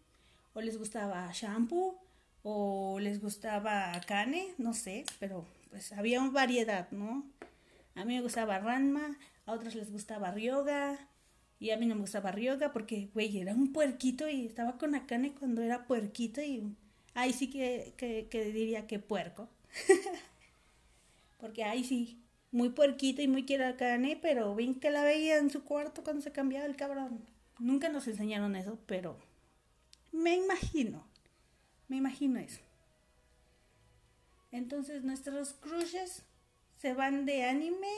o 0.52 0.60
les 0.60 0.76
gustaba 0.76 1.30
Shampoo, 1.32 1.98
o 2.42 2.98
les 3.00 3.20
gustaba 3.20 3.98
Kane, 4.06 4.54
no 4.58 4.74
sé, 4.74 5.04
pero 5.18 5.46
pues 5.70 5.92
había 5.92 6.20
una 6.20 6.30
variedad, 6.30 6.90
¿no? 6.90 7.24
A 7.94 8.04
mí 8.04 8.16
me 8.16 8.20
gustaba 8.20 8.58
Ranma, 8.58 9.16
a 9.46 9.52
otros 9.52 9.74
les 9.74 9.90
gustaba 9.90 10.30
Ryoga, 10.30 11.08
y 11.58 11.70
a 11.70 11.78
mí 11.78 11.86
no 11.86 11.94
me 11.94 12.02
gustaba 12.02 12.32
Ryoga 12.32 12.72
porque, 12.72 13.08
güey, 13.14 13.38
era 13.38 13.54
un 13.54 13.72
puerquito 13.72 14.28
y 14.28 14.44
estaba 14.44 14.76
con 14.76 14.94
Akane 14.94 15.32
cuando 15.32 15.62
era 15.62 15.86
puerquito 15.86 16.42
y 16.42 16.76
ahí 17.20 17.32
sí 17.32 17.50
que, 17.50 17.94
que, 17.96 18.44
diría 18.44 18.86
que 18.86 18.98
puerco. 18.98 19.48
porque 21.38 21.64
ahí 21.64 21.84
sí, 21.84 22.22
muy 22.50 22.70
puerquito 22.70 23.22
y 23.22 23.28
muy 23.28 23.46
Akane, 23.54 24.18
pero 24.20 24.54
bien 24.54 24.78
que 24.80 24.90
la 24.90 25.04
veía 25.04 25.38
en 25.38 25.50
su 25.50 25.64
cuarto 25.64 26.02
cuando 26.02 26.22
se 26.22 26.32
cambiaba 26.32 26.66
el 26.66 26.76
cabrón. 26.76 27.26
Nunca 27.58 27.88
nos 27.88 28.08
enseñaron 28.08 28.56
eso, 28.56 28.78
pero 28.86 29.18
me 30.12 30.34
imagino, 30.34 31.06
me 31.88 31.96
imagino 31.96 32.38
eso. 32.38 32.60
Entonces 34.50 35.04
nuestros 35.04 35.52
crushes 35.52 36.24
se 36.76 36.94
van 36.94 37.26
de 37.26 37.44
anime, 37.44 37.92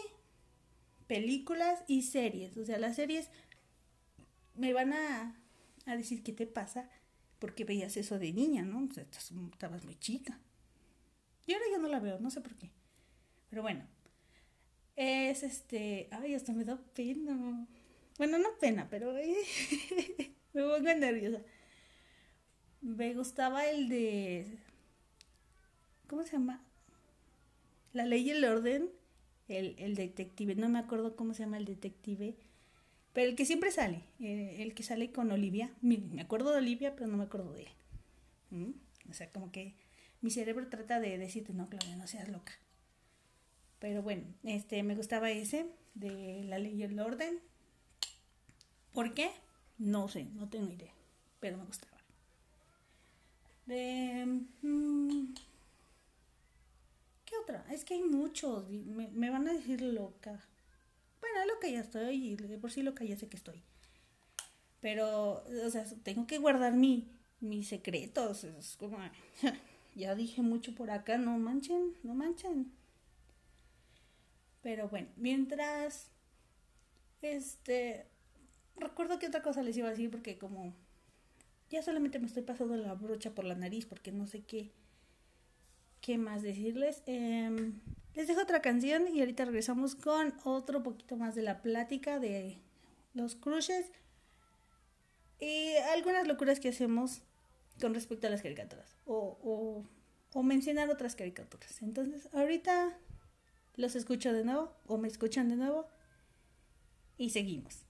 películas 1.06 1.82
y 1.86 2.02
series. 2.02 2.56
O 2.56 2.64
sea, 2.64 2.78
las 2.78 2.96
series 2.96 3.30
me 4.54 4.72
van 4.72 4.92
a, 4.92 5.40
a 5.86 5.96
decir 5.96 6.22
qué 6.22 6.32
te 6.32 6.46
pasa 6.46 6.90
porque 7.42 7.64
veías 7.64 7.96
eso 7.96 8.20
de 8.20 8.32
niña, 8.32 8.62
¿no? 8.62 8.88
Estabas 8.96 9.84
muy 9.84 9.96
chica. 9.96 10.38
Y 11.44 11.52
ahora 11.52 11.64
ya 11.72 11.78
no 11.78 11.88
la 11.88 11.98
veo, 11.98 12.20
no 12.20 12.30
sé 12.30 12.40
por 12.40 12.54
qué. 12.54 12.70
Pero 13.50 13.62
bueno, 13.62 13.84
es 14.94 15.42
este, 15.42 16.08
ay, 16.12 16.36
hasta 16.36 16.52
me 16.52 16.64
da 16.64 16.76
pena. 16.94 17.66
Bueno, 18.16 18.38
no 18.38 18.48
pena, 18.60 18.86
pero 18.88 19.12
me 20.52 20.62
pongo 20.62 20.78
nerviosa. 20.78 21.42
Me 22.80 23.12
gustaba 23.12 23.66
el 23.66 23.88
de, 23.88 24.46
¿cómo 26.06 26.22
se 26.22 26.34
llama? 26.34 26.64
La 27.92 28.06
ley 28.06 28.28
y 28.28 28.30
el 28.30 28.44
orden, 28.44 28.88
el, 29.48 29.74
el 29.80 29.96
detective, 29.96 30.54
no 30.54 30.68
me 30.68 30.78
acuerdo 30.78 31.16
cómo 31.16 31.34
se 31.34 31.42
llama 31.42 31.58
el 31.58 31.64
detective, 31.64 32.36
pero 33.12 33.28
el 33.28 33.36
que 33.36 33.44
siempre 33.44 33.70
sale, 33.70 34.02
eh, 34.20 34.56
el 34.60 34.74
que 34.74 34.82
sale 34.82 35.12
con 35.12 35.30
Olivia, 35.30 35.70
me, 35.82 36.20
acuerdo 36.20 36.50
de 36.50 36.58
Olivia, 36.58 36.94
pero 36.96 37.08
no 37.08 37.18
me 37.18 37.24
acuerdo 37.24 37.52
de 37.52 37.62
él. 37.62 37.68
¿Mm? 38.50 38.70
O 39.10 39.12
sea, 39.12 39.30
como 39.30 39.52
que 39.52 39.74
mi 40.22 40.30
cerebro 40.30 40.68
trata 40.68 40.98
de 40.98 41.18
decirte, 41.18 41.52
no, 41.52 41.68
Claudia, 41.68 41.96
no 41.96 42.06
seas 42.06 42.28
loca. 42.28 42.52
Pero 43.80 44.02
bueno, 44.02 44.24
este, 44.44 44.82
me 44.82 44.94
gustaba 44.94 45.30
ese, 45.30 45.66
de 45.94 46.44
la 46.44 46.58
ley 46.58 46.74
y 46.74 46.82
el 46.84 46.98
orden. 47.00 47.40
¿Por 48.94 49.12
qué? 49.12 49.30
No 49.78 50.08
sé, 50.08 50.24
no 50.34 50.48
tengo 50.48 50.70
idea, 50.70 50.92
pero 51.40 51.58
me 51.58 51.64
gustaba. 51.64 51.92
De... 53.66 54.24
mm, 54.62 55.34
¿Qué 57.26 57.36
otra? 57.42 57.64
Es 57.70 57.84
que 57.84 57.94
hay 57.94 58.02
muchos. 58.02 58.68
Me, 58.68 59.08
me 59.08 59.30
van 59.30 59.48
a 59.48 59.52
decir 59.52 59.82
loca. 59.82 60.40
Bueno, 61.22 61.46
loca 61.46 61.68
ya 61.68 61.80
estoy 61.80 62.32
y 62.32 62.36
de 62.36 62.58
por 62.58 62.70
sí 62.70 62.82
loca 62.82 63.04
ya 63.04 63.16
sé 63.16 63.28
que 63.28 63.36
estoy. 63.36 63.62
Pero, 64.80 65.44
o 65.64 65.70
sea, 65.70 65.86
tengo 66.02 66.26
que 66.26 66.38
guardar 66.38 66.74
mi, 66.74 67.08
mis 67.40 67.68
secretos. 67.68 68.44
Es 68.44 68.76
como, 68.76 68.98
ya 69.94 70.14
dije 70.16 70.42
mucho 70.42 70.74
por 70.74 70.90
acá, 70.90 71.16
no 71.16 71.38
manchen, 71.38 71.94
no 72.02 72.14
manchen. 72.14 72.72
Pero 74.62 74.88
bueno, 74.88 75.08
mientras, 75.16 76.10
este, 77.22 78.06
recuerdo 78.76 79.20
que 79.20 79.28
otra 79.28 79.42
cosa 79.42 79.62
les 79.62 79.76
iba 79.76 79.86
a 79.86 79.92
decir 79.92 80.10
porque 80.10 80.38
como 80.38 80.74
ya 81.70 81.82
solamente 81.82 82.18
me 82.18 82.26
estoy 82.26 82.42
pasando 82.42 82.76
la 82.76 82.94
brocha 82.94 83.34
por 83.34 83.44
la 83.44 83.54
nariz 83.54 83.86
porque 83.86 84.12
no 84.12 84.26
sé 84.26 84.42
qué, 84.42 84.72
qué 86.00 86.18
más 86.18 86.42
decirles. 86.42 87.02
Em, 87.06 87.80
les 88.14 88.26
dejo 88.26 88.42
otra 88.42 88.60
canción 88.60 89.08
y 89.08 89.20
ahorita 89.20 89.44
regresamos 89.44 89.94
con 89.94 90.34
otro 90.44 90.82
poquito 90.82 91.16
más 91.16 91.34
de 91.34 91.42
la 91.42 91.62
plática 91.62 92.18
de 92.18 92.58
los 93.14 93.36
crushes 93.36 93.90
y 95.40 95.74
algunas 95.94 96.26
locuras 96.26 96.60
que 96.60 96.68
hacemos 96.68 97.22
con 97.80 97.94
respecto 97.94 98.26
a 98.26 98.30
las 98.30 98.42
caricaturas 98.42 98.96
o, 99.06 99.84
o, 100.34 100.42
mencionar 100.42 100.88
otras 100.88 101.14
caricaturas. 101.14 101.82
Entonces, 101.82 102.28
ahorita 102.32 102.96
los 103.76 103.96
escucho 103.96 104.32
de 104.32 104.44
nuevo 104.44 104.72
o 104.86 104.98
me 104.98 105.08
escuchan 105.08 105.48
de 105.48 105.56
nuevo 105.56 105.88
y 107.18 107.30
seguimos. 107.30 107.84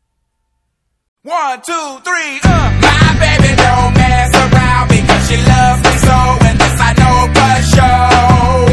One, 1.24 1.62
two, 1.64 2.00
three, 2.02 2.40
uh. 2.44 2.70
My 2.80 3.16
baby 3.20 3.54
don't 3.54 3.94
mess 3.94 4.34
around 4.34 4.88
because 4.88 5.28
she 5.28 5.36
loves 5.36 5.82
me 5.84 5.98
so, 5.98 6.46
and 6.46 6.58
this 6.58 6.80
I 6.80 6.94
know 6.94 7.32
for 7.32 7.62
sure. 7.62 8.71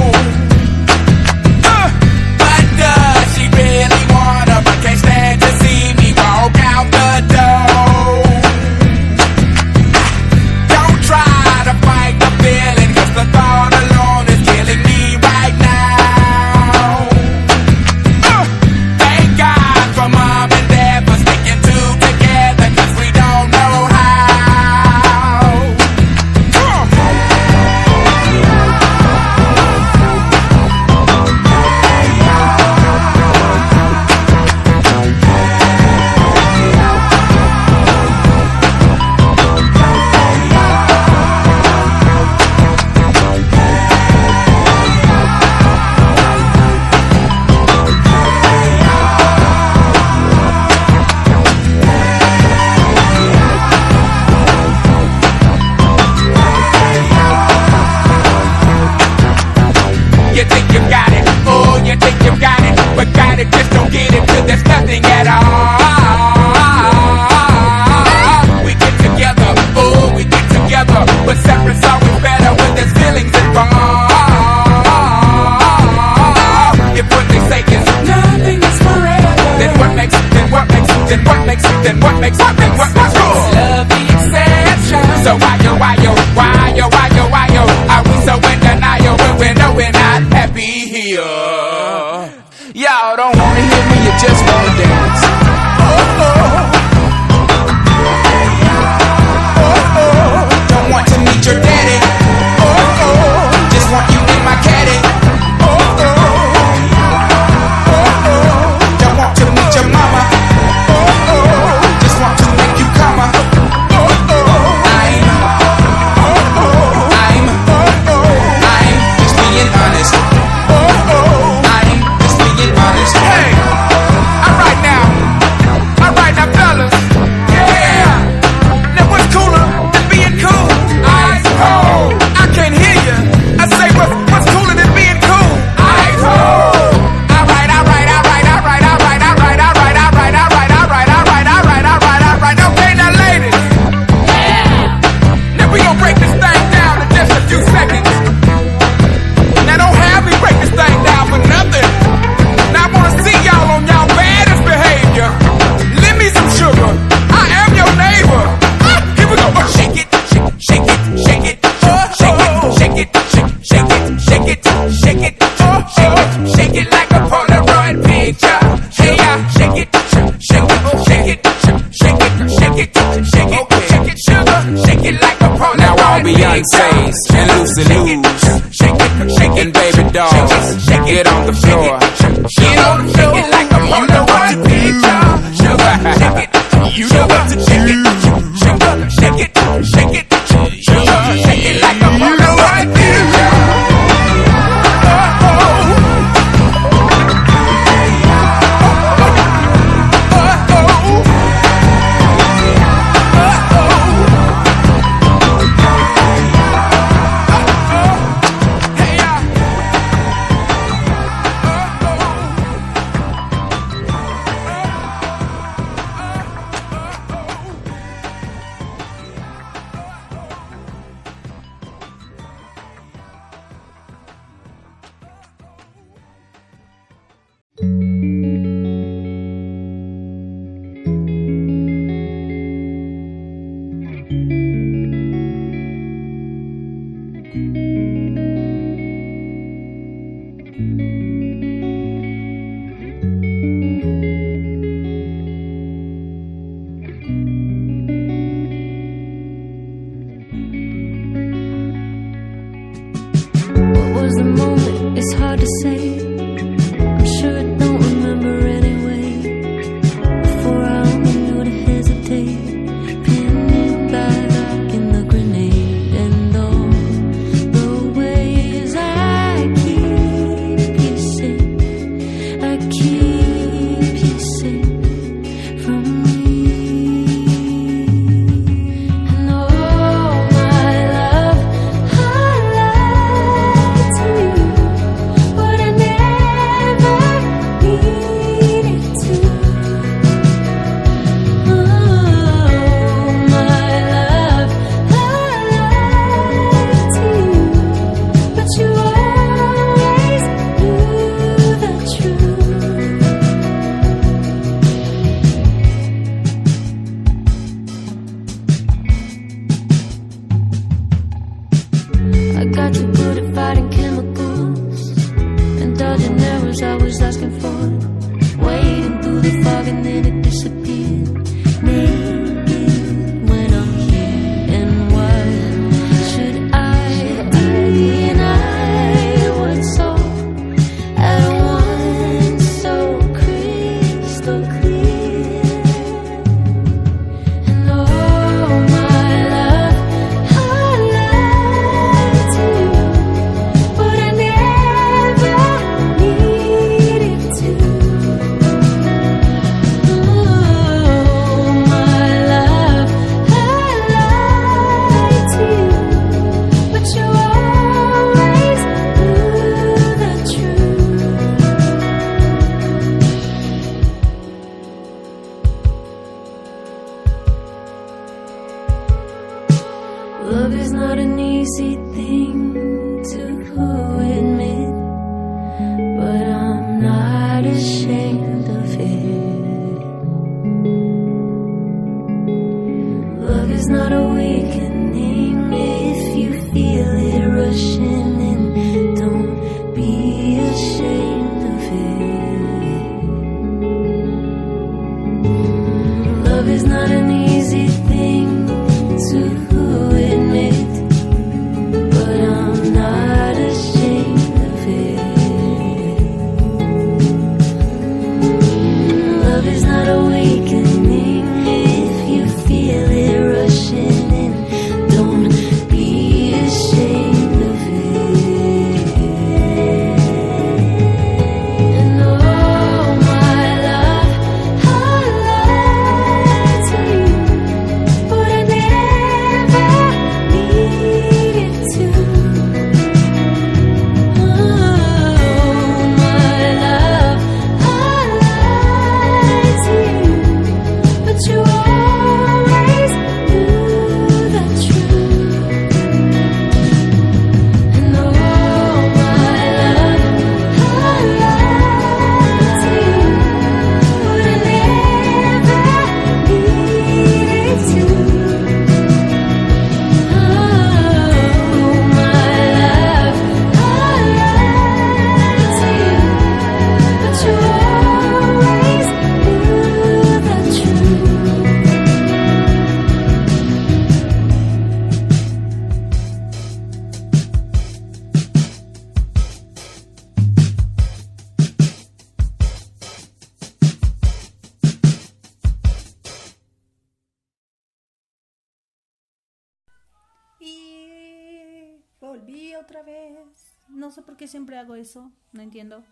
eso, 494.99 495.31
no 495.51 495.61
entiendo. 495.61 496.03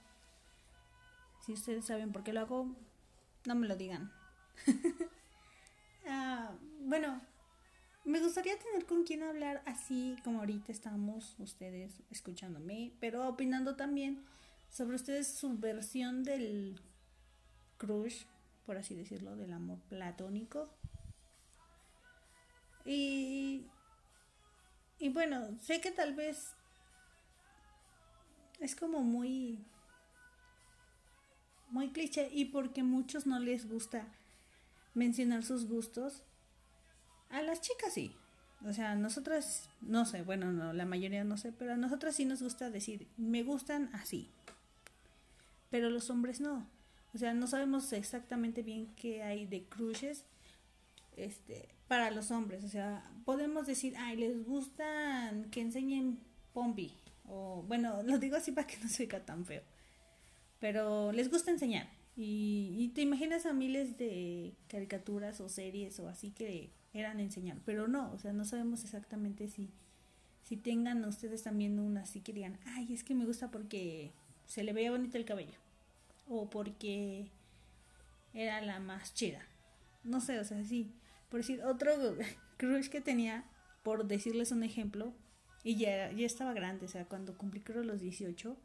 Si 1.46 1.54
ustedes 1.54 1.86
saben 1.86 2.12
por 2.12 2.24
qué 2.24 2.34
lo 2.34 2.42
hago, 2.42 2.76
no 3.46 3.56
me 3.56 3.68
lo 3.68 3.76
digan. 3.76 4.12
Ah, 6.10 6.54
bueno, 6.80 7.20
me 8.06 8.22
gustaría 8.22 8.58
tener 8.58 8.86
con 8.86 9.04
quien 9.04 9.24
hablar 9.24 9.62
así 9.66 10.16
como 10.24 10.40
ahorita 10.40 10.72
estamos 10.72 11.36
ustedes 11.38 12.02
escuchándome, 12.10 12.94
pero 13.02 13.28
opinando 13.28 13.76
también 13.76 14.24
sobre 14.70 14.96
ustedes 14.96 15.28
su 15.28 15.58
versión 15.58 16.24
del 16.24 16.80
crush, 17.78 18.24
por 18.66 18.78
así 18.78 18.96
decirlo, 18.96 19.36
del 19.36 19.52
amor 19.52 19.80
platónico. 19.90 20.70
Y, 22.86 23.68
y 25.00 25.10
bueno, 25.10 25.58
sé 25.60 25.82
que 25.82 25.92
tal 25.92 26.16
vez 26.16 26.56
es 28.60 28.76
como 28.76 29.02
muy 29.02 29.66
muy 31.70 31.90
cliché 31.92 32.30
y 32.32 32.46
porque 32.46 32.84
muchos 32.84 33.28
no 33.28 33.40
les 33.40 33.70
gusta 33.70 34.08
mencionar 34.94 35.44
sus 35.44 35.68
gustos 35.68 36.24
a 37.30 37.42
las 37.42 37.62
chicas 37.62 37.94
sí. 37.94 38.16
O 38.66 38.74
sea 38.74 38.92
a 38.92 38.96
nosotras 38.96 39.70
no 39.82 40.06
sé 40.06 40.24
bueno 40.24 40.52
no 40.52 40.74
la 40.74 40.86
mayoría 40.86 41.24
no 41.24 41.38
sé 41.38 41.52
pero 41.52 41.74
a 41.74 41.78
nosotras 41.78 42.16
sí 42.16 42.26
nos 42.26 42.42
gusta 42.42 42.70
decir 42.70 43.08
me 43.18 43.44
gustan 43.44 43.90
así 43.94 44.32
pero 45.70 45.90
los 45.90 46.10
hombres 46.10 46.42
no. 46.42 46.68
O 47.14 47.18
sea 47.18 47.34
no 47.34 47.48
sabemos 47.48 47.92
exactamente 47.94 48.64
bien 48.64 48.94
qué 48.96 49.24
hay 49.24 49.46
de 49.46 49.66
crushes 49.66 50.26
este 51.16 51.70
para 51.88 52.12
los 52.12 52.32
hombres. 52.32 52.64
O 52.64 52.70
sea 52.70 53.04
podemos 53.26 53.68
decir 53.68 53.96
ay 53.98 54.18
les 54.18 54.44
gustan 54.44 55.50
que 55.52 55.62
enseñen 55.62 56.20
pombi 56.54 56.94
o 57.28 57.64
bueno, 57.68 58.02
lo 58.04 58.18
digo 58.18 58.38
así 58.38 58.52
para 58.52 58.68
que 58.68 58.78
no 58.78 58.90
se 58.90 59.04
oiga 59.04 59.26
tan 59.26 59.46
feo. 59.46 59.62
Pero 60.60 61.12
les 61.12 61.30
gusta 61.30 61.52
enseñar. 61.52 61.90
Y, 62.16 62.74
y 62.78 62.90
te 62.90 63.02
imaginas 63.02 63.46
a 63.46 63.54
miles 63.54 63.98
de 63.98 64.56
caricaturas 64.68 65.40
o 65.40 65.50
series 65.50 66.00
o 66.00 66.08
así 66.08 66.32
que 66.32 66.72
eran 66.94 67.20
enseñar. 67.20 67.58
Pero 67.66 67.88
no, 67.88 68.12
o 68.12 68.18
sea, 68.18 68.34
no 68.34 68.46
sabemos 68.46 68.84
exactamente 68.84 69.48
si, 69.50 69.70
si 70.44 70.58
tengan 70.58 71.04
ustedes 71.06 71.44
también 71.44 71.80
una 71.80 72.02
así 72.02 72.22
que 72.22 72.34
digan, 72.34 72.58
ay, 72.66 72.94
es 72.94 73.04
que 73.04 73.14
me 73.14 73.26
gusta 73.26 73.52
porque 73.52 74.12
se 74.48 74.64
le 74.64 74.74
veía 74.74 74.92
bonito 74.92 75.18
el 75.18 75.26
cabello. 75.26 75.60
O 76.28 76.50
porque 76.50 77.30
era 78.34 78.62
la 78.62 78.80
más 78.80 79.14
chida. 79.14 79.42
No 80.04 80.22
sé, 80.22 80.40
o 80.40 80.44
sea, 80.44 80.64
sí. 80.64 80.92
Por 81.30 81.42
decir, 81.42 81.62
otro 81.64 81.92
crush 82.58 82.88
que 82.90 83.02
tenía, 83.02 83.46
por 83.84 84.08
decirles 84.08 84.52
un 84.52 84.64
ejemplo, 84.64 85.14
y 85.68 85.76
ya, 85.76 86.14
ya 86.14 86.26
estaba 86.26 86.54
grande, 86.54 86.86
o 86.86 86.88
sea, 86.88 87.04
cuando 87.04 87.38
cumplí 87.38 87.60
creo 87.60 87.84
los 87.84 88.00
18, 88.00 88.56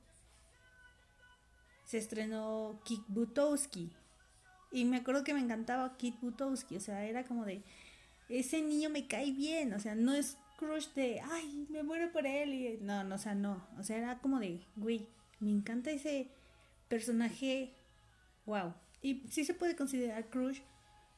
se 1.84 1.98
estrenó 1.98 2.80
Kik 2.84 3.02
Butowski. 3.08 3.90
Y 4.70 4.84
me 4.84 4.98
acuerdo 4.98 5.24
que 5.24 5.34
me 5.34 5.40
encantaba 5.40 5.96
Kik 5.96 6.20
Butowski, 6.20 6.76
o 6.76 6.80
sea, 6.80 7.04
era 7.04 7.24
como 7.24 7.44
de, 7.44 7.64
ese 8.28 8.62
niño 8.62 8.88
me 8.88 9.08
cae 9.08 9.32
bien, 9.32 9.74
o 9.74 9.80
sea, 9.80 9.96
no 9.96 10.14
es 10.14 10.38
crush 10.58 10.90
de, 10.94 11.20
ay, 11.28 11.66
me 11.70 11.82
muero 11.82 12.12
por 12.12 12.24
él, 12.24 12.54
y 12.54 12.78
no, 12.80 13.02
no, 13.02 13.16
o 13.16 13.18
sea, 13.18 13.34
no, 13.34 13.66
o 13.80 13.82
sea, 13.82 13.98
era 13.98 14.20
como 14.20 14.38
de, 14.38 14.64
güey, 14.76 15.08
me 15.40 15.50
encanta 15.50 15.90
ese 15.90 16.28
personaje, 16.86 17.74
wow. 18.46 18.74
Y 19.02 19.26
sí 19.28 19.44
se 19.44 19.54
puede 19.54 19.74
considerar 19.74 20.30
crush 20.30 20.60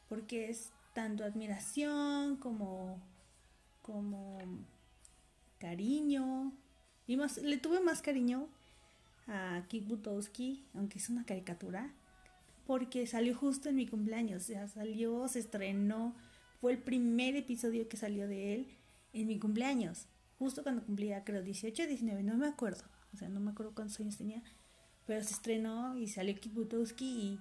porque 0.09 0.49
es 0.49 0.73
tanto 0.95 1.25
admiración 1.25 2.37
como, 2.37 3.03
como 3.83 4.39
cariño. 5.59 6.53
Y 7.07 7.17
más, 7.17 7.39
le 7.39 7.59
tuve 7.59 7.81
más 7.81 8.03
cariño 8.03 8.49
a 9.27 9.65
Kik 9.69 9.87
Butowski, 9.87 10.65
aunque 10.75 10.99
es 10.99 11.09
una 11.09 11.25
caricatura, 11.25 11.93
porque 12.67 13.07
salió 13.07 13.37
justo 13.37 13.69
en 13.69 13.77
mi 13.77 13.87
cumpleaños. 13.87 14.43
O 14.43 14.47
sea, 14.47 14.69
salió, 14.69 15.29
se 15.29 15.39
estrenó, 15.41 16.15
fue 16.61 16.73
el 16.73 16.79
primer 16.79 17.37
episodio 17.37 17.89
que 17.89 17.97
salió 17.97 18.27
de 18.27 18.55
él 18.55 18.69
en 19.13 19.27
mi 19.27 19.39
cumpleaños. 19.39 20.07
Justo 20.39 20.63
cuando 20.63 20.85
cumplía, 20.85 21.25
creo, 21.25 21.43
18 21.43 21.87
19, 21.87 22.23
no 22.23 22.37
me 22.37 22.47
acuerdo. 22.47 22.85
O 23.13 23.17
sea, 23.17 23.29
no 23.29 23.41
me 23.41 23.53
acuerdo 23.53 23.75
cuántos 23.75 24.01
años 24.01 24.17
tenía. 24.17 24.43
Pero 25.07 25.23
se 25.23 25.35
estrenó 25.35 25.97
y 25.97 26.09
salió 26.09 26.35
Kik 26.35 26.55
Butowski 26.55 27.41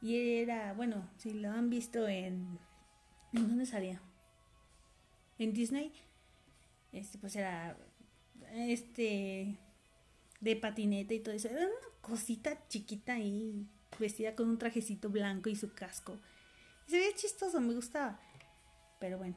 y, 0.00 0.06
y 0.06 0.38
era, 0.38 0.72
bueno, 0.74 1.10
si 1.18 1.34
lo 1.34 1.50
han 1.50 1.70
visto 1.70 2.08
en... 2.08 2.58
¿En 3.32 3.48
dónde 3.48 3.66
salía? 3.66 4.00
En 5.38 5.52
Disney. 5.52 5.92
Este, 6.94 7.18
pues 7.18 7.34
era 7.34 7.76
este 8.52 9.58
de 10.40 10.56
patineta 10.56 11.12
y 11.12 11.20
todo 11.20 11.34
eso. 11.34 11.48
Era 11.48 11.66
una 11.66 11.74
cosita 12.00 12.66
chiquita 12.68 13.14
ahí, 13.14 13.66
vestida 13.98 14.34
con 14.34 14.48
un 14.48 14.58
trajecito 14.58 15.10
blanco 15.10 15.50
y 15.50 15.56
su 15.56 15.74
casco. 15.74 16.18
Y 16.86 16.92
se 16.92 16.98
veía 16.98 17.14
chistoso, 17.14 17.60
me 17.60 17.74
gustaba. 17.74 18.20
Pero 19.00 19.18
bueno, 19.18 19.36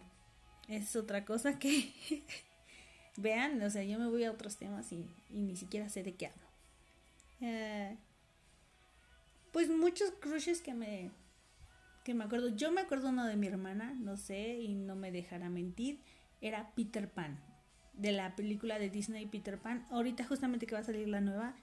es 0.67 0.95
otra 0.95 1.25
cosa 1.25 1.57
que 1.57 1.93
vean, 3.17 3.61
o 3.61 3.69
sea, 3.69 3.83
yo 3.83 3.97
me 3.99 4.07
voy 4.07 4.23
a 4.23 4.31
otros 4.31 4.57
temas 4.57 4.91
y, 4.91 5.05
y 5.29 5.41
ni 5.41 5.55
siquiera 5.55 5.89
sé 5.89 6.03
de 6.03 6.15
qué 6.15 6.27
hablo. 6.27 6.47
Eh, 7.41 7.97
pues 9.51 9.69
muchos 9.69 10.11
crushes 10.19 10.61
que 10.61 10.73
me 10.73 11.11
que 12.07 12.13
me 12.13 12.23
acuerdo. 12.23 12.55
Yo 12.55 12.71
me 12.71 12.79
acuerdo 12.79 13.09
uno 13.09 13.25
de 13.25 13.35
mi 13.35 13.47
hermana, 13.47 13.93
no 13.99 14.15
sé, 14.15 14.59
y 14.59 14.75
no 14.75 14.95
me 14.95 15.11
dejará 15.11 15.49
mentir. 15.49 15.99
Era 16.41 16.73
Peter 16.75 17.09
Pan, 17.11 17.39
de 17.93 18.11
la 18.11 18.35
película 18.35 18.79
de 18.79 18.89
Disney 18.89 19.25
Peter 19.25 19.59
Pan. 19.59 19.85
Ahorita 19.89 20.23
justamente 20.25 20.67
que 20.67 20.75
va 20.75 20.81
a 20.81 20.83
salir 20.83 21.07
la 21.07 21.21
nueva, 21.21 21.55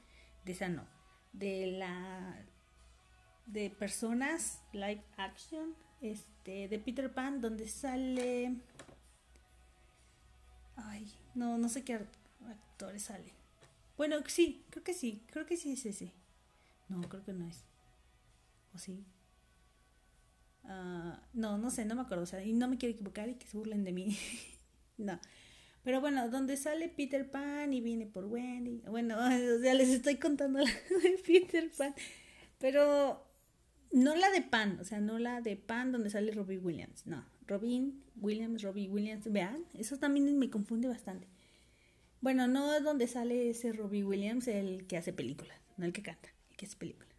de 0.44 0.52
esa 0.52 0.68
no. 0.68 0.86
De 1.32 1.66
la 1.78 2.44
de 3.46 3.68
personas 3.68 4.62
live 4.72 5.02
action 5.18 5.74
este 6.00 6.66
de 6.68 6.78
Peter 6.78 7.12
Pan 7.12 7.42
donde 7.42 7.68
sale 7.68 8.56
ay 10.76 11.12
no 11.34 11.58
no 11.58 11.68
sé 11.68 11.84
qué 11.84 12.06
actores 12.48 13.02
sale 13.02 13.34
bueno 13.98 14.16
sí 14.28 14.64
creo 14.70 14.82
que 14.82 14.94
sí 14.94 15.22
creo 15.30 15.44
que 15.44 15.58
sí 15.58 15.72
es 15.72 15.84
ese 15.84 16.14
no 16.88 17.02
creo 17.02 17.22
que 17.22 17.34
no 17.34 17.46
es 17.46 17.64
o 18.72 18.78
sí 18.78 19.04
Ah, 20.66 21.20
no, 21.34 21.58
no 21.58 21.70
sé, 21.70 21.84
no 21.84 21.94
me 21.94 22.02
acuerdo. 22.02 22.24
O 22.24 22.26
sea, 22.26 22.42
y 22.42 22.52
no 22.52 22.68
me 22.68 22.78
quiero 22.78 22.94
equivocar 22.94 23.28
y 23.28 23.34
que 23.34 23.46
se 23.46 23.56
burlen 23.56 23.84
de 23.84 23.92
mí. 23.92 24.16
no. 24.98 25.20
Pero 25.82 26.00
bueno, 26.00 26.30
donde 26.30 26.56
sale 26.56 26.88
Peter 26.88 27.30
Pan 27.30 27.72
y 27.74 27.80
viene 27.80 28.06
por 28.06 28.24
Wendy. 28.24 28.82
Bueno, 28.88 29.16
o 29.18 29.60
sea, 29.60 29.74
les 29.74 29.90
estoy 29.90 30.16
contando 30.16 30.58
la 30.60 30.70
de 31.02 31.20
Peter 31.24 31.70
Pan. 31.76 31.94
Pero 32.58 33.26
no 33.92 34.16
la 34.16 34.30
de 34.30 34.42
Pan, 34.42 34.78
o 34.80 34.84
sea, 34.84 35.00
no 35.00 35.18
la 35.18 35.40
de 35.40 35.56
Pan 35.56 35.92
donde 35.92 36.10
sale 36.10 36.32
Robbie 36.32 36.58
Williams. 36.58 37.06
No, 37.06 37.24
Robin 37.46 38.02
Williams, 38.16 38.62
Robbie 38.62 38.88
Williams. 38.88 39.30
Vean, 39.30 39.64
eso 39.74 39.98
también 39.98 40.38
me 40.38 40.50
confunde 40.50 40.88
bastante. 40.88 41.28
Bueno, 42.20 42.48
no 42.48 42.74
es 42.74 42.82
donde 42.82 43.06
sale 43.06 43.50
ese 43.50 43.72
Robbie 43.72 44.02
Williams, 44.02 44.48
el 44.48 44.86
que 44.86 44.96
hace 44.96 45.12
películas, 45.12 45.58
no 45.76 45.84
el 45.84 45.92
que 45.92 46.02
canta, 46.02 46.30
el 46.50 46.56
que 46.56 46.64
hace 46.64 46.76
películas. 46.76 47.14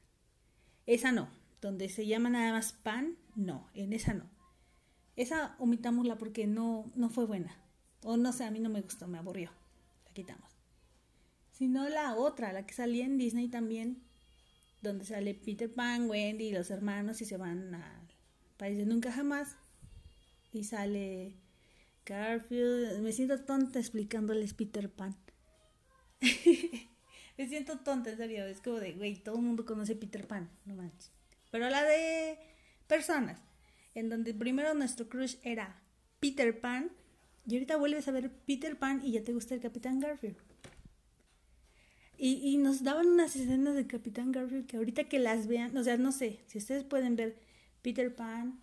Esa 0.88 1.12
no, 1.12 1.30
donde 1.62 1.90
se 1.90 2.08
llama 2.08 2.32
nada 2.32 2.52
más 2.52 2.74
pan, 2.74 3.16
no, 3.36 3.70
en 3.76 3.94
esa 3.94 4.16
no. 4.16 4.28
Esa 5.16 5.56
omitámosla 5.60 6.18
porque 6.18 6.48
no, 6.48 6.92
no 6.96 7.10
fue 7.10 7.26
buena. 7.26 7.56
O 8.08 8.18
no 8.18 8.32
sé, 8.32 8.44
a 8.44 8.52
mí 8.52 8.60
no 8.60 8.70
me 8.70 8.82
gustó, 8.82 9.08
me 9.08 9.18
aburrió. 9.18 9.50
La 10.06 10.14
quitamos. 10.14 10.48
Sino 11.52 11.90
la 11.90 12.14
otra, 12.16 12.54
la 12.54 12.64
que 12.64 12.76
salía 12.76 13.04
en 13.04 13.18
Disney 13.18 13.48
también, 13.48 14.04
donde 14.84 15.06
sale 15.06 15.34
Peter 15.34 15.74
Pan, 15.74 16.08
Wendy 16.08 16.50
y 16.50 16.52
los 16.52 16.70
hermanos 16.70 17.20
y 17.22 17.26
se 17.26 17.38
van 17.38 17.74
al 17.74 18.08
país 18.58 18.78
de 18.78 18.86
nunca 18.86 19.12
jamás. 19.12 19.58
Y 20.54 20.66
sale 20.66 21.34
Garfield. 22.06 23.02
Me 23.02 23.12
siento 23.12 23.44
tonta 23.44 23.80
explicándoles 23.80 24.54
Peter 24.54 24.88
Pan. 24.88 25.16
me 27.40 27.48
siento 27.48 27.80
tonta, 27.80 28.12
en 28.12 28.18
serio. 28.18 28.46
Es 28.46 28.62
como 28.62 28.80
de, 28.80 28.94
güey, 28.94 29.16
todo 29.16 29.38
el 29.38 29.42
mundo 29.42 29.66
conoce 29.66 29.96
Peter 29.96 30.28
Pan, 30.28 30.52
no 30.66 30.76
manches. 30.76 31.12
Pero 31.50 31.72
la 31.72 31.84
de 31.84 32.38
personas, 32.86 33.42
en 33.96 34.10
donde 34.10 34.36
primero 34.36 34.76
nuestro 34.76 35.10
crush 35.10 35.38
era 35.42 35.82
Peter 36.20 36.62
Pan, 36.62 36.92
y 37.48 37.56
ahorita 37.56 37.78
vuelves 37.78 38.08
a 38.08 38.12
ver 38.12 38.32
Peter 38.46 38.78
Pan 38.78 39.02
y 39.04 39.12
ya 39.12 39.24
te 39.24 39.34
gusta 39.34 39.56
el 39.56 39.62
Capitán 39.62 40.00
Garfield. 40.00 40.38
Y, 42.18 42.36
y 42.50 42.58
nos 42.58 42.84
daban 42.84 43.08
unas 43.08 43.36
escenas 43.36 43.76
de 43.76 43.88
Capitán 43.88 44.32
Garfield 44.32 44.68
que 44.68 44.78
ahorita 44.78 45.04
que 45.06 45.20
las 45.20 45.48
vean, 45.48 45.76
o 45.76 45.84
sea, 45.84 45.98
no 45.98 46.12
sé, 46.12 46.40
si 46.48 46.58
ustedes 46.58 46.84
pueden 46.84 47.16
ver 47.16 47.36
Peter 47.82 48.16
Pan, 48.16 48.60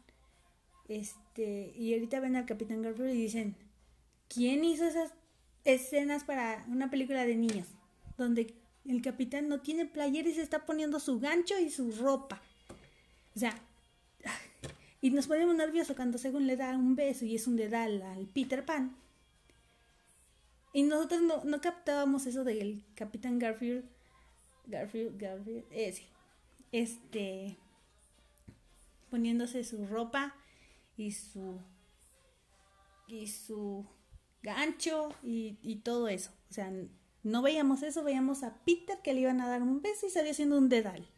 este, 0.88 1.72
y 1.76 1.92
ahorita 1.92 2.20
ven 2.20 2.36
al 2.36 2.46
Capitán 2.46 2.82
Garfield 2.82 3.14
y 3.14 3.22
dicen, 3.22 3.56
¿quién 4.28 4.64
hizo 4.64 4.84
esas 4.84 5.12
escenas 5.64 6.24
para 6.24 6.64
una 6.68 6.90
película 6.90 7.24
de 7.24 7.36
niños? 7.36 7.66
Donde 8.16 8.54
el 8.86 9.00
capitán 9.00 9.48
no 9.48 9.60
tiene 9.60 9.86
playera 9.86 10.28
y 10.28 10.34
se 10.34 10.42
está 10.42 10.66
poniendo 10.66 10.98
su 11.00 11.20
gancho 11.20 11.58
y 11.58 11.70
su 11.70 11.92
ropa. 11.92 12.42
O 13.34 13.38
sea, 13.38 13.54
y 15.02 15.10
nos 15.10 15.26
ponemos 15.26 15.56
nerviosos 15.56 15.96
cuando 15.96 16.16
según 16.16 16.46
le 16.46 16.56
da 16.56 16.70
un 16.76 16.94
beso 16.94 17.24
y 17.24 17.34
es 17.34 17.48
un 17.48 17.56
dedal 17.56 18.00
al 18.02 18.28
Peter 18.28 18.64
Pan. 18.64 18.96
Y 20.72 20.84
nosotros 20.84 21.20
no, 21.22 21.42
no 21.44 21.60
captábamos 21.60 22.24
eso 22.26 22.44
del 22.44 22.84
Capitán 22.94 23.40
Garfield. 23.40 23.84
Garfield, 24.64 25.20
Garfield, 25.20 25.64
ese. 25.72 26.06
Este. 26.70 27.58
Poniéndose 29.10 29.64
su 29.64 29.84
ropa 29.86 30.36
y 30.96 31.10
su. 31.10 31.58
Y 33.08 33.26
su 33.26 33.84
gancho 34.40 35.08
y, 35.24 35.58
y 35.62 35.76
todo 35.80 36.06
eso. 36.06 36.30
O 36.48 36.54
sea, 36.54 36.72
no 37.24 37.42
veíamos 37.42 37.82
eso, 37.82 38.04
veíamos 38.04 38.44
a 38.44 38.54
Peter 38.64 38.98
que 39.02 39.14
le 39.14 39.22
iban 39.22 39.40
a 39.40 39.48
dar 39.48 39.62
un 39.62 39.82
beso 39.82 40.06
y 40.06 40.10
salía 40.10 40.30
haciendo 40.30 40.56
un 40.58 40.68
dedal. 40.68 41.08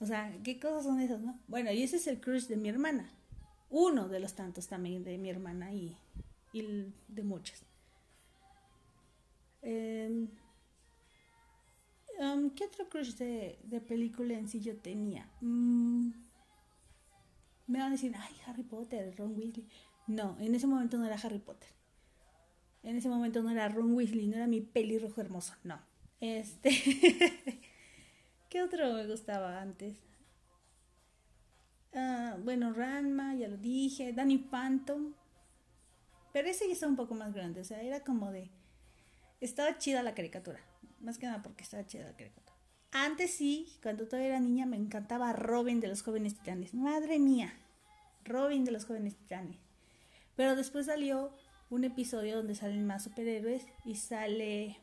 O 0.00 0.06
sea, 0.06 0.34
¿qué 0.42 0.58
cosas 0.58 0.84
son 0.84 0.98
esas, 1.00 1.20
no? 1.20 1.38
Bueno, 1.46 1.70
y 1.70 1.82
ese 1.82 1.96
es 1.96 2.06
el 2.06 2.20
crush 2.20 2.46
de 2.46 2.56
mi 2.56 2.70
hermana. 2.70 3.10
Uno 3.68 4.08
de 4.08 4.18
los 4.18 4.34
tantos 4.34 4.66
también 4.66 5.04
de 5.04 5.18
mi 5.18 5.28
hermana 5.28 5.72
y, 5.72 5.96
de 6.52 7.22
muchas. 7.22 7.62
Eh, 9.62 10.26
um, 12.18 12.50
¿Qué 12.50 12.64
otro 12.64 12.88
crush 12.88 13.14
de, 13.16 13.58
de, 13.62 13.80
película 13.82 14.34
en 14.34 14.48
sí 14.48 14.60
yo 14.60 14.74
tenía? 14.78 15.30
Mm, 15.42 16.12
me 17.66 17.78
van 17.78 17.88
a 17.88 17.90
decir, 17.90 18.14
ay, 18.18 18.34
Harry 18.46 18.62
Potter, 18.62 19.14
Ron 19.18 19.36
Weasley. 19.36 19.68
No, 20.06 20.36
en 20.40 20.54
ese 20.54 20.66
momento 20.66 20.96
no 20.96 21.04
era 21.04 21.16
Harry 21.22 21.38
Potter. 21.38 21.68
En 22.82 22.96
ese 22.96 23.10
momento 23.10 23.42
no 23.42 23.50
era 23.50 23.68
Ron 23.68 23.94
Weasley, 23.94 24.26
no 24.26 24.36
era 24.36 24.46
mi 24.46 24.62
pelirrojo 24.62 25.20
hermoso, 25.20 25.54
no. 25.62 25.78
Este. 26.20 26.70
¿Qué 28.50 28.62
otro 28.62 28.92
me 28.94 29.06
gustaba 29.06 29.60
antes? 29.60 29.94
Uh, 31.94 32.36
bueno, 32.42 32.72
Ranma, 32.72 33.36
ya 33.36 33.46
lo 33.46 33.56
dije. 33.56 34.12
Danny 34.12 34.38
Phantom. 34.38 35.14
Pero 36.32 36.48
ese 36.48 36.66
ya 36.66 36.72
está 36.72 36.88
un 36.88 36.96
poco 36.96 37.14
más 37.14 37.32
grande. 37.32 37.60
O 37.60 37.64
sea, 37.64 37.80
era 37.80 38.00
como 38.00 38.32
de. 38.32 38.50
estaba 39.40 39.78
chida 39.78 40.02
la 40.02 40.14
caricatura. 40.14 40.58
Más 40.98 41.16
que 41.16 41.26
nada 41.26 41.42
porque 41.44 41.62
estaba 41.62 41.86
chida 41.86 42.04
la 42.04 42.16
caricatura. 42.16 42.58
Antes 42.90 43.30
sí, 43.30 43.72
cuando 43.82 44.06
todavía 44.06 44.30
era 44.30 44.40
niña, 44.40 44.66
me 44.66 44.76
encantaba 44.76 45.32
Robin 45.32 45.78
de 45.78 45.86
los 45.86 46.02
jóvenes 46.02 46.34
titanes. 46.34 46.74
Madre 46.74 47.20
mía, 47.20 47.54
Robin 48.24 48.64
de 48.64 48.72
los 48.72 48.84
jóvenes 48.84 49.14
titanes. 49.14 49.58
Pero 50.34 50.56
después 50.56 50.86
salió 50.86 51.32
un 51.70 51.84
episodio 51.84 52.38
donde 52.38 52.56
salen 52.56 52.84
más 52.84 53.04
superhéroes 53.04 53.64
y 53.84 53.94
sale 53.94 54.80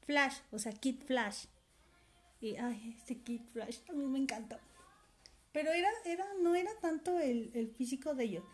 Flash, 0.00 0.38
o 0.50 0.58
sea, 0.58 0.72
Kid 0.72 1.04
Flash. 1.04 1.46
Y 2.40 2.56
ay, 2.56 2.94
este 2.96 3.18
Kid 3.18 3.42
Flash 3.52 3.78
a 3.88 3.92
mí 3.92 4.04
me 4.06 4.18
encantó. 4.18 4.56
Pero 5.52 5.72
era, 5.72 5.90
era, 6.04 6.24
no 6.40 6.54
era 6.54 6.70
tanto 6.80 7.18
el, 7.18 7.50
el 7.54 7.68
físico 7.68 8.14
de 8.14 8.24
ellos, 8.24 8.44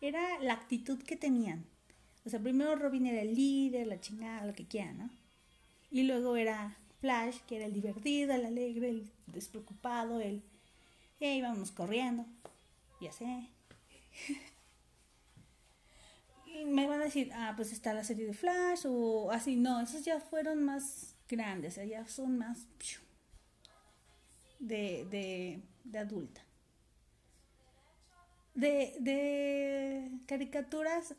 era 0.00 0.38
la 0.40 0.54
actitud 0.54 1.02
que 1.02 1.16
tenían. 1.16 1.64
O 2.24 2.30
sea, 2.30 2.40
primero 2.40 2.76
Robin 2.76 3.06
era 3.06 3.22
el 3.22 3.34
líder, 3.34 3.86
la 3.86 4.00
chingada, 4.00 4.46
lo 4.46 4.54
que 4.54 4.66
quieran, 4.66 4.98
¿no? 4.98 5.10
Y 5.90 6.02
luego 6.02 6.36
era 6.36 6.76
Flash, 7.00 7.38
que 7.46 7.56
era 7.56 7.66
el 7.66 7.72
divertido, 7.72 8.34
el 8.34 8.44
alegre, 8.44 8.90
el 8.90 9.10
despreocupado, 9.26 10.20
el... 10.20 10.42
Y 11.20 11.26
íbamos 11.26 11.72
corriendo. 11.72 12.26
Ya 13.00 13.12
sé. 13.12 13.48
Y 16.46 16.64
me 16.64 16.88
van 16.88 17.00
a 17.02 17.04
decir, 17.04 17.30
ah, 17.34 17.52
pues 17.54 17.72
está 17.72 17.92
la 17.92 18.02
serie 18.02 18.26
de 18.26 18.32
Flash 18.32 18.84
o 18.86 19.30
así. 19.30 19.54
No, 19.54 19.80
esos 19.80 20.04
ya 20.04 20.18
fueron 20.18 20.64
más 20.64 21.14
grandes, 21.28 21.76
ya 21.76 22.08
son 22.08 22.38
más 22.38 22.66
de, 24.58 25.06
de, 25.10 25.62
de 25.84 25.98
adulta. 25.98 26.44
De, 28.54 28.96
de 29.00 30.10
caricaturas 30.26 31.14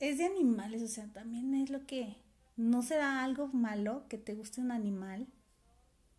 es 0.00 0.18
de 0.18 0.24
animales, 0.24 0.82
o 0.82 0.88
sea, 0.88 1.06
también 1.12 1.54
es 1.54 1.70
lo 1.70 1.86
que 1.86 2.16
no 2.56 2.82
será 2.82 3.22
algo 3.22 3.48
malo 3.48 4.06
que 4.08 4.18
te 4.18 4.34
guste 4.34 4.60
un 4.60 4.72
animal. 4.72 5.28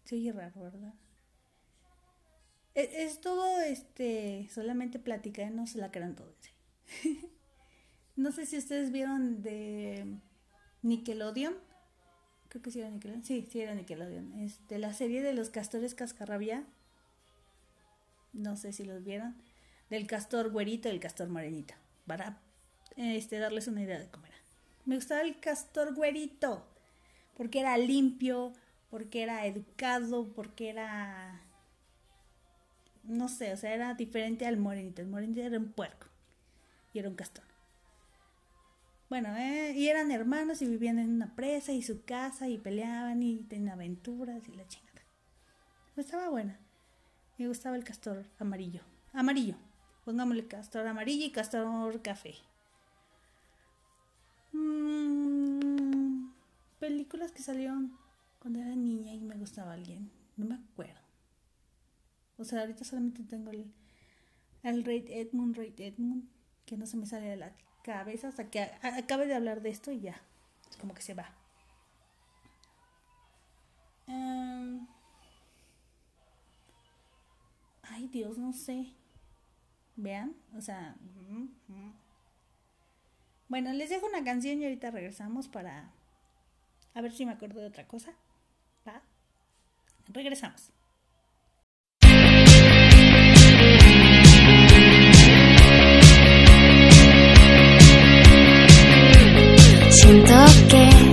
Se 0.05 0.15
oye 0.15 0.31
raro, 0.31 0.61
¿verdad? 0.61 0.93
Es, 2.75 2.89
es 2.93 3.21
todo 3.21 3.59
este 3.61 4.49
solamente 4.51 4.99
platicar, 4.99 5.51
no 5.51 5.67
se 5.67 5.79
la 5.79 5.91
crean 5.91 6.15
todo. 6.15 6.33
¿sí? 6.39 7.29
no 8.15 8.31
sé 8.31 8.45
si 8.45 8.57
ustedes 8.57 8.91
vieron 8.91 9.41
de 9.41 10.17
Nickelodeon. 10.81 11.55
Creo 12.53 12.61
que 12.61 12.69
sí 12.69 12.81
era 12.81 12.91
Nickelodeon. 12.91 13.25
Sí, 13.25 13.47
sí 13.49 13.61
era 13.61 13.73
Nickelodeon. 13.73 14.39
Este, 14.41 14.77
la 14.77 14.93
serie 14.93 15.23
de 15.23 15.33
los 15.33 15.49
castores 15.49 15.95
cascarrabia. 15.95 16.63
No 18.31 18.57
sé 18.57 18.73
si 18.73 18.83
los 18.83 19.03
vieron. 19.03 19.35
Del 19.89 20.05
castor 20.05 20.51
güerito 20.51 20.87
y 20.87 20.91
el 20.91 20.99
castor 20.99 21.29
morenito. 21.29 21.73
Para 22.05 22.37
este, 22.95 23.39
darles 23.39 23.67
una 23.67 23.81
idea 23.81 23.97
de 23.97 24.07
cómo 24.07 24.27
era. 24.27 24.35
Me 24.85 24.93
gustaba 24.97 25.21
el 25.21 25.39
castor 25.39 25.95
güerito. 25.95 26.63
Porque 27.35 27.61
era 27.61 27.75
limpio, 27.79 28.53
porque 28.91 29.23
era 29.23 29.47
educado, 29.47 30.31
porque 30.35 30.69
era... 30.69 31.41
No 33.01 33.29
sé, 33.29 33.51
o 33.53 33.57
sea, 33.57 33.73
era 33.73 33.95
diferente 33.95 34.45
al 34.45 34.57
morenito. 34.57 35.01
El 35.01 35.07
morenito 35.07 35.41
era 35.41 35.57
un 35.57 35.71
puerco. 35.71 36.05
Y 36.93 36.99
era 36.99 37.09
un 37.09 37.15
castor. 37.15 37.45
Bueno, 39.13 39.37
eh, 39.37 39.73
y 39.75 39.89
eran 39.89 40.09
hermanos 40.09 40.63
y 40.63 40.65
vivían 40.65 40.97
en 40.97 41.11
una 41.11 41.35
presa 41.35 41.71
y 41.71 41.83
su 41.83 42.03
casa 42.03 42.49
y 42.49 42.57
peleaban 42.57 43.21
y 43.21 43.43
tenían 43.43 43.73
aventuras 43.73 44.49
y 44.49 44.53
la 44.53 44.67
chingada. 44.67 45.03
Estaba 45.95 46.29
buena. 46.29 46.59
Me 47.37 47.47
gustaba 47.47 47.75
el 47.75 47.83
castor 47.83 48.25
amarillo. 48.39 48.81
Amarillo. 49.13 49.55
Pongámosle 50.03 50.47
castor 50.47 50.87
amarillo 50.87 51.27
y 51.27 51.31
castor 51.31 52.01
café. 52.01 52.33
Mm, 54.51 56.31
películas 56.79 57.31
que 57.31 57.43
salieron 57.43 57.95
cuando 58.39 58.61
era 58.61 58.75
niña 58.75 59.13
y 59.13 59.19
me 59.19 59.35
gustaba 59.35 59.73
alguien. 59.73 60.09
No 60.37 60.45
me 60.45 60.55
acuerdo. 60.55 61.01
O 62.39 62.45
sea, 62.45 62.61
ahorita 62.61 62.83
solamente 62.83 63.21
tengo 63.21 63.51
el, 63.51 63.71
el 64.63 64.83
Raid 64.83 65.05
Edmund, 65.07 65.55
Raid 65.55 65.79
Edmund, 65.79 66.27
que 66.65 66.77
no 66.77 66.87
se 66.87 66.97
me 66.97 67.05
sale 67.05 67.27
de 67.27 67.37
la 67.37 67.53
cabeza 67.83 68.29
hasta 68.29 68.49
que 68.49 68.61
acabe 68.81 69.27
de 69.27 69.35
hablar 69.35 69.61
de 69.61 69.69
esto 69.69 69.91
y 69.91 69.99
ya. 70.01 70.21
Es 70.69 70.77
como 70.77 70.93
que 70.93 71.01
se 71.01 71.13
va. 71.13 71.29
Em, 74.07 74.87
ay, 77.83 78.07
Dios, 78.07 78.37
no 78.37 78.53
sé. 78.53 78.87
Vean, 79.95 80.35
o 80.57 80.61
sea. 80.61 80.95
mm, 81.29 81.49
mm. 81.67 81.93
Bueno, 83.49 83.71
les 83.73 83.89
dejo 83.89 84.07
una 84.07 84.23
canción 84.23 84.59
y 84.59 84.63
ahorita 84.63 84.89
regresamos 84.89 85.47
para 85.47 85.91
a 86.95 87.01
ver 87.01 87.11
si 87.11 87.25
me 87.25 87.33
acuerdo 87.33 87.59
de 87.59 87.67
otra 87.67 87.87
cosa. 87.87 88.13
Regresamos. 90.07 90.71
Siento 100.13 100.31
que 100.69 100.77
desde 100.89 101.12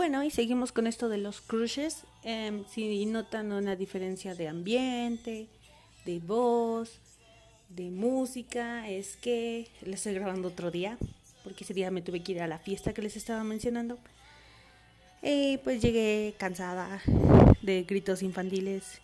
Bueno, 0.00 0.24
y 0.24 0.30
seguimos 0.30 0.72
con 0.72 0.86
esto 0.86 1.10
de 1.10 1.18
los 1.18 1.42
crushes. 1.42 2.04
Em, 2.22 2.64
si 2.70 3.04
notan 3.04 3.52
una 3.52 3.76
diferencia 3.76 4.34
de 4.34 4.48
ambiente, 4.48 5.46
de 6.06 6.20
voz, 6.20 6.98
de 7.68 7.90
música, 7.90 8.88
es 8.88 9.18
que 9.18 9.68
les 9.82 9.96
estoy 9.96 10.14
grabando 10.14 10.48
otro 10.48 10.70
día, 10.70 10.96
porque 11.44 11.64
ese 11.64 11.74
día 11.74 11.90
me 11.90 12.00
tuve 12.00 12.22
que 12.22 12.32
ir 12.32 12.40
a 12.40 12.46
la 12.46 12.58
fiesta 12.58 12.94
que 12.94 13.02
les 13.02 13.14
estaba 13.14 13.44
mencionando. 13.44 13.98
Y 15.22 15.58
pues 15.58 15.82
llegué 15.82 16.34
cansada 16.38 17.02
de 17.60 17.82
gritos 17.82 18.22
infantiles. 18.22 19.02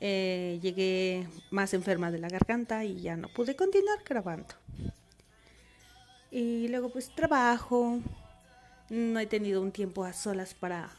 Eh, 0.00 0.60
llegué 0.62 1.26
más 1.50 1.74
enferma 1.74 2.12
de 2.12 2.20
la 2.20 2.28
garganta 2.28 2.84
y 2.84 3.00
ya 3.00 3.16
no 3.16 3.26
pude 3.30 3.56
continuar 3.56 3.98
grabando. 4.08 4.54
Y 6.30 6.68
luego 6.68 6.88
pues 6.90 7.12
trabajo, 7.12 7.98
no 8.90 9.20
he 9.20 9.26
tenido 9.26 9.62
un 9.62 9.72
tiempo 9.72 10.04
a 10.04 10.12
solas 10.12 10.52
para 10.52 10.90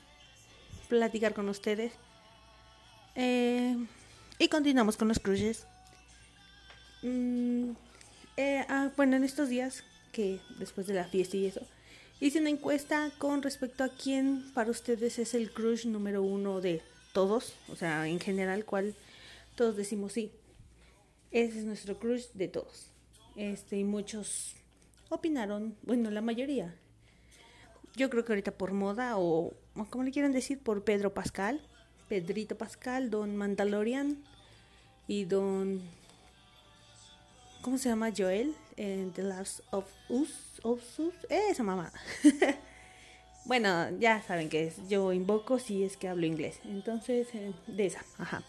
platicar 0.90 1.34
con 1.34 1.50
ustedes. 1.50 1.94
Eh, 3.16 3.76
y 4.40 4.48
continuamos 4.48 4.98
con 4.98 5.10
los 5.10 5.20
crushes. 5.20 5.68
Mm, 7.04 7.72
eh, 8.38 8.66
ah, 8.70 8.92
bueno, 8.96 9.18
en 9.18 9.24
estos 9.24 9.50
días, 9.50 9.84
que 10.12 10.40
después 10.58 10.88
de 10.88 10.94
la 10.94 11.06
fiesta 11.06 11.38
y 11.38 11.46
eso, 11.46 11.62
hice 12.20 12.40
una 12.40 12.50
encuesta 12.50 13.12
con 13.18 13.42
respecto 13.42 13.84
a 13.84 13.90
quién 13.90 14.52
para 14.54 14.72
ustedes 14.72 15.20
es 15.20 15.34
el 15.34 15.52
crush 15.52 15.86
número 15.86 16.24
uno 16.24 16.62
de 16.62 16.82
todos. 17.14 17.54
O 17.70 17.76
sea, 17.76 18.08
en 18.08 18.20
general, 18.20 18.66
cuál 18.66 18.96
todos 19.56 19.76
decimos 19.76 20.14
sí. 20.14 20.32
Ese 21.32 21.60
es 21.60 21.66
nuestro 21.66 22.00
crush 22.00 22.28
de 22.34 22.48
todos. 22.48 22.88
Este, 23.36 23.78
y 23.78 23.84
muchos 23.84 24.56
opinaron, 25.10 25.76
bueno, 25.84 26.10
la 26.12 26.22
mayoría, 26.22 26.76
yo 27.96 28.10
creo 28.10 28.26
que 28.26 28.32
ahorita 28.32 28.52
por 28.52 28.74
moda 28.74 29.18
o, 29.18 29.54
o 29.76 29.86
como 29.90 30.04
le 30.04 30.12
quieran 30.12 30.32
decir, 30.32 30.60
por 30.60 30.84
Pedro 30.84 31.14
Pascal, 31.14 31.62
Pedrito 32.08 32.58
Pascal, 32.58 33.10
Don 33.10 33.36
Mandalorian 33.38 34.18
y 35.08 35.26
Don... 35.26 35.82
¿Cómo 37.62 37.78
se 37.78 37.90
llama? 37.90 38.12
Joel 38.16 38.56
en 38.76 39.12
The 39.12 39.24
Last 39.24 39.62
of 39.72 39.86
Us. 40.10 40.52
Esa 41.30 41.64
mamá. 41.64 41.92
bueno, 43.46 43.90
ya 44.00 44.22
saben 44.24 44.50
que 44.50 44.68
es. 44.68 44.88
Yo 44.90 45.14
invoco 45.14 45.60
si 45.60 45.84
es 45.84 45.98
que 45.98 46.08
hablo 46.08 46.26
inglés. 46.26 46.60
Entonces, 46.66 47.28
eh, 47.34 47.54
de 47.68 47.86
esa, 47.86 48.04
ajá. 48.18 48.44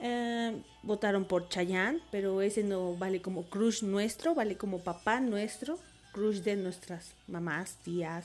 Eh, 0.00 0.62
votaron 0.82 1.24
por 1.24 1.48
Chayanne, 1.48 2.00
pero 2.10 2.42
ese 2.42 2.62
no 2.62 2.96
vale 2.96 3.22
como 3.22 3.44
crush 3.44 3.82
nuestro, 3.82 4.34
vale 4.34 4.56
como 4.56 4.80
papá 4.80 5.20
nuestro, 5.20 5.78
crush 6.16 6.38
de 6.38 6.56
nuestras 6.56 7.12
mamás, 7.28 7.76
tías 7.84 8.24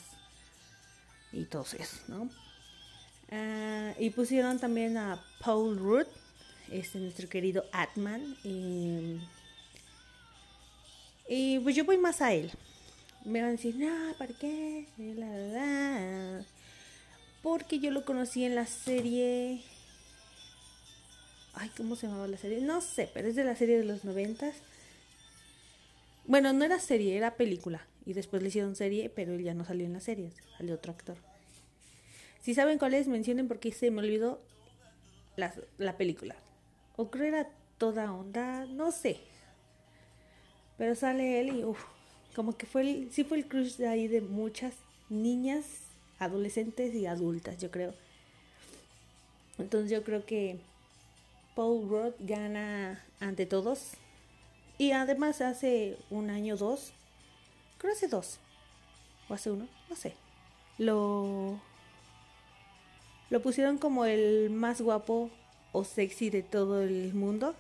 y 1.34 1.44
todos 1.44 1.74
esos, 1.74 2.08
¿no? 2.08 2.30
Eh, 3.28 3.96
y 4.00 4.12
pusieron 4.12 4.60
también 4.60 4.96
a 4.98 5.22
Paul 5.44 5.78
Rudd, 5.78 6.08
este 6.72 7.00
nuestro 7.00 7.28
querido 7.28 7.66
Atman. 7.74 8.38
Y, 11.28 11.60
pues 11.60 11.76
yo 11.76 11.84
voy 11.84 11.98
más 11.98 12.22
a 12.22 12.32
él. 12.32 12.50
Me 13.26 13.42
van 13.42 13.50
a 13.50 13.52
decir, 13.52 13.76
no, 13.76 14.14
¿para 14.18 14.34
qué? 14.36 14.88
La, 14.98 15.28
la, 15.28 15.38
la". 15.38 16.46
Porque 17.44 17.80
yo 17.80 17.92
lo 17.92 18.06
conocí 18.06 18.46
en 18.46 18.56
la 18.56 18.66
serie 18.68 19.62
Ay, 21.54 21.70
¿cómo 21.76 21.98
se 21.98 22.08
llamaba 22.08 22.28
la 22.28 22.38
serie? 22.38 22.62
No 22.62 22.80
sé, 22.80 23.10
pero 23.14 23.28
es 23.28 23.36
de 23.36 23.44
la 23.44 23.58
serie 23.58 23.78
de 23.78 23.84
los 23.84 24.06
noventas. 24.06 24.56
Bueno, 26.26 26.54
no 26.54 26.64
era 26.64 26.80
serie, 26.80 27.18
era 27.18 27.36
película. 27.36 27.86
Y 28.06 28.14
después 28.14 28.42
le 28.42 28.50
hicieron 28.50 28.76
serie, 28.76 29.10
pero 29.10 29.34
él 29.34 29.44
ya 29.44 29.54
no 29.54 29.66
salió 29.66 29.86
en 29.86 29.94
la 29.94 30.00
serie, 30.00 30.32
salió 30.58 30.76
otro 30.76 30.92
actor. 30.92 31.18
Si 32.42 32.56
saben 32.56 32.80
cuál 32.80 32.96
es, 32.96 33.08
mencionen 33.08 33.48
porque 33.48 33.72
se 33.72 33.92
me 33.92 34.00
olvidó 34.00 34.42
la, 35.36 35.54
la 35.78 35.98
película. 35.98 36.36
O 36.96 37.12
creo 37.12 37.26
era 37.26 37.50
toda 37.78 38.12
onda, 38.12 38.66
no 38.66 38.92
sé. 38.92 39.20
Pero 40.78 40.96
sale 40.96 41.40
él 41.40 41.58
y 41.58 41.64
uff, 41.64 41.84
como 42.36 42.58
que 42.58 42.66
fue 42.66 42.82
el, 42.82 43.12
sí 43.12 43.24
fue 43.24 43.38
el 43.38 43.48
crush 43.48 43.76
de 43.76 43.88
ahí 43.88 44.08
de 44.08 44.22
muchas 44.22 44.74
niñas, 45.10 45.66
adolescentes 46.18 46.96
y 46.96 47.06
adultas, 47.06 47.58
yo 47.60 47.70
creo. 47.70 47.94
Entonces 49.60 49.92
yo 49.92 50.04
creo 50.04 50.26
que 50.26 50.58
Paul 51.56 51.88
Rudd 51.88 52.14
gana 52.20 53.04
ante 53.20 53.46
todos. 53.46 53.92
Y 54.82 54.94
además 54.94 55.42
hace 55.42 55.96
un 56.10 56.32
año, 56.32 56.58
dos, 56.58 56.92
creo 57.78 57.94
hace 57.94 58.08
dos, 58.08 58.40
o 59.30 59.36
hace 59.36 59.52
uno, 59.52 59.68
no 59.92 59.96
sé, 59.96 60.16
lo, 60.80 61.60
lo 63.30 63.42
pusieron 63.44 63.78
como 63.78 64.06
el 64.06 64.50
más 64.50 64.82
guapo 64.82 65.30
o 65.72 65.84
sexy 65.84 66.32
de 66.32 66.42
todo 66.42 66.82
el 66.82 67.14
mundo. 67.14 67.54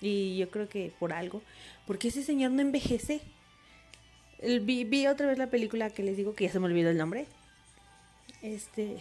Y 0.00 0.38
yo 0.38 0.50
creo 0.50 0.66
que 0.66 0.94
por 0.98 1.12
algo, 1.12 1.42
porque 1.86 2.08
ese 2.08 2.22
señor 2.22 2.52
no 2.52 2.62
envejece. 2.62 3.20
El- 4.38 4.60
vi, 4.60 4.84
vi 4.84 5.06
otra 5.06 5.26
vez 5.26 5.36
la 5.36 5.50
película 5.50 5.90
que 5.90 6.02
les 6.02 6.16
digo 6.16 6.34
que 6.34 6.46
ya 6.46 6.52
se 6.52 6.58
me 6.58 6.66
olvidó 6.66 6.88
el 6.88 6.96
nombre. 6.96 7.26
Este, 8.40 8.96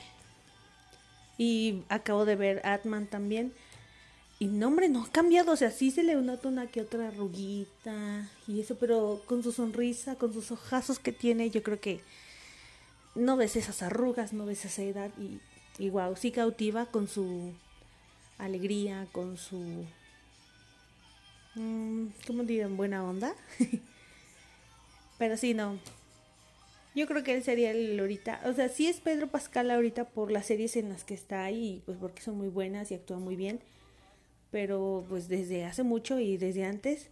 y 1.37 1.83
acabo 1.87 2.25
de 2.25 2.35
ver 2.35 2.61
Atman 2.65 3.07
también. 3.07 3.53
Y 4.41 4.47
no, 4.47 4.69
hombre, 4.69 4.89
no 4.89 5.03
ha 5.03 5.11
cambiado. 5.11 5.51
O 5.51 5.55
sea, 5.55 5.69
sí 5.69 5.91
se 5.91 6.01
le 6.01 6.15
nota 6.15 6.47
una 6.47 6.65
que 6.65 6.81
otra 6.81 7.09
arruguita 7.09 8.27
y 8.47 8.59
eso, 8.59 8.75
pero 8.75 9.21
con 9.27 9.43
su 9.43 9.51
sonrisa, 9.51 10.15
con 10.15 10.33
sus 10.33 10.49
ojazos 10.49 10.97
que 10.97 11.11
tiene, 11.11 11.51
yo 11.51 11.61
creo 11.61 11.79
que 11.79 12.01
no 13.13 13.37
ves 13.37 13.55
esas 13.55 13.83
arrugas, 13.83 14.33
no 14.33 14.47
ves 14.47 14.65
esa 14.65 14.81
edad. 14.81 15.11
Y, 15.77 15.89
wow, 15.91 16.15
sí 16.15 16.31
cautiva 16.31 16.87
con 16.87 17.07
su 17.07 17.53
alegría, 18.39 19.05
con 19.11 19.37
su. 19.37 19.85
mm, 21.53 22.07
¿Cómo 22.25 22.41
dirían? 22.41 22.77
Buena 22.77 23.03
onda. 23.03 23.35
pero 25.19 25.37
sí, 25.37 25.53
no. 25.53 25.77
Yo 26.95 27.05
creo 27.05 27.23
que 27.23 27.35
él 27.35 27.43
sería 27.43 27.69
el 27.69 27.99
ahorita. 27.99 28.41
O 28.45 28.53
sea, 28.53 28.69
sí 28.69 28.87
es 28.87 29.01
Pedro 29.01 29.27
Pascal 29.27 29.69
ahorita 29.69 30.05
por 30.05 30.31
las 30.31 30.47
series 30.47 30.77
en 30.77 30.89
las 30.89 31.03
que 31.03 31.13
está 31.13 31.51
y 31.51 31.83
pues 31.85 31.99
porque 31.99 32.23
son 32.23 32.39
muy 32.39 32.49
buenas 32.49 32.89
y 32.89 32.95
actúan 32.95 33.21
muy 33.21 33.35
bien. 33.35 33.61
Pero 34.51 35.05
pues 35.09 35.27
desde 35.27 35.65
hace 35.65 35.83
mucho 35.83 36.19
y 36.19 36.37
desde 36.37 36.65
antes, 36.65 37.09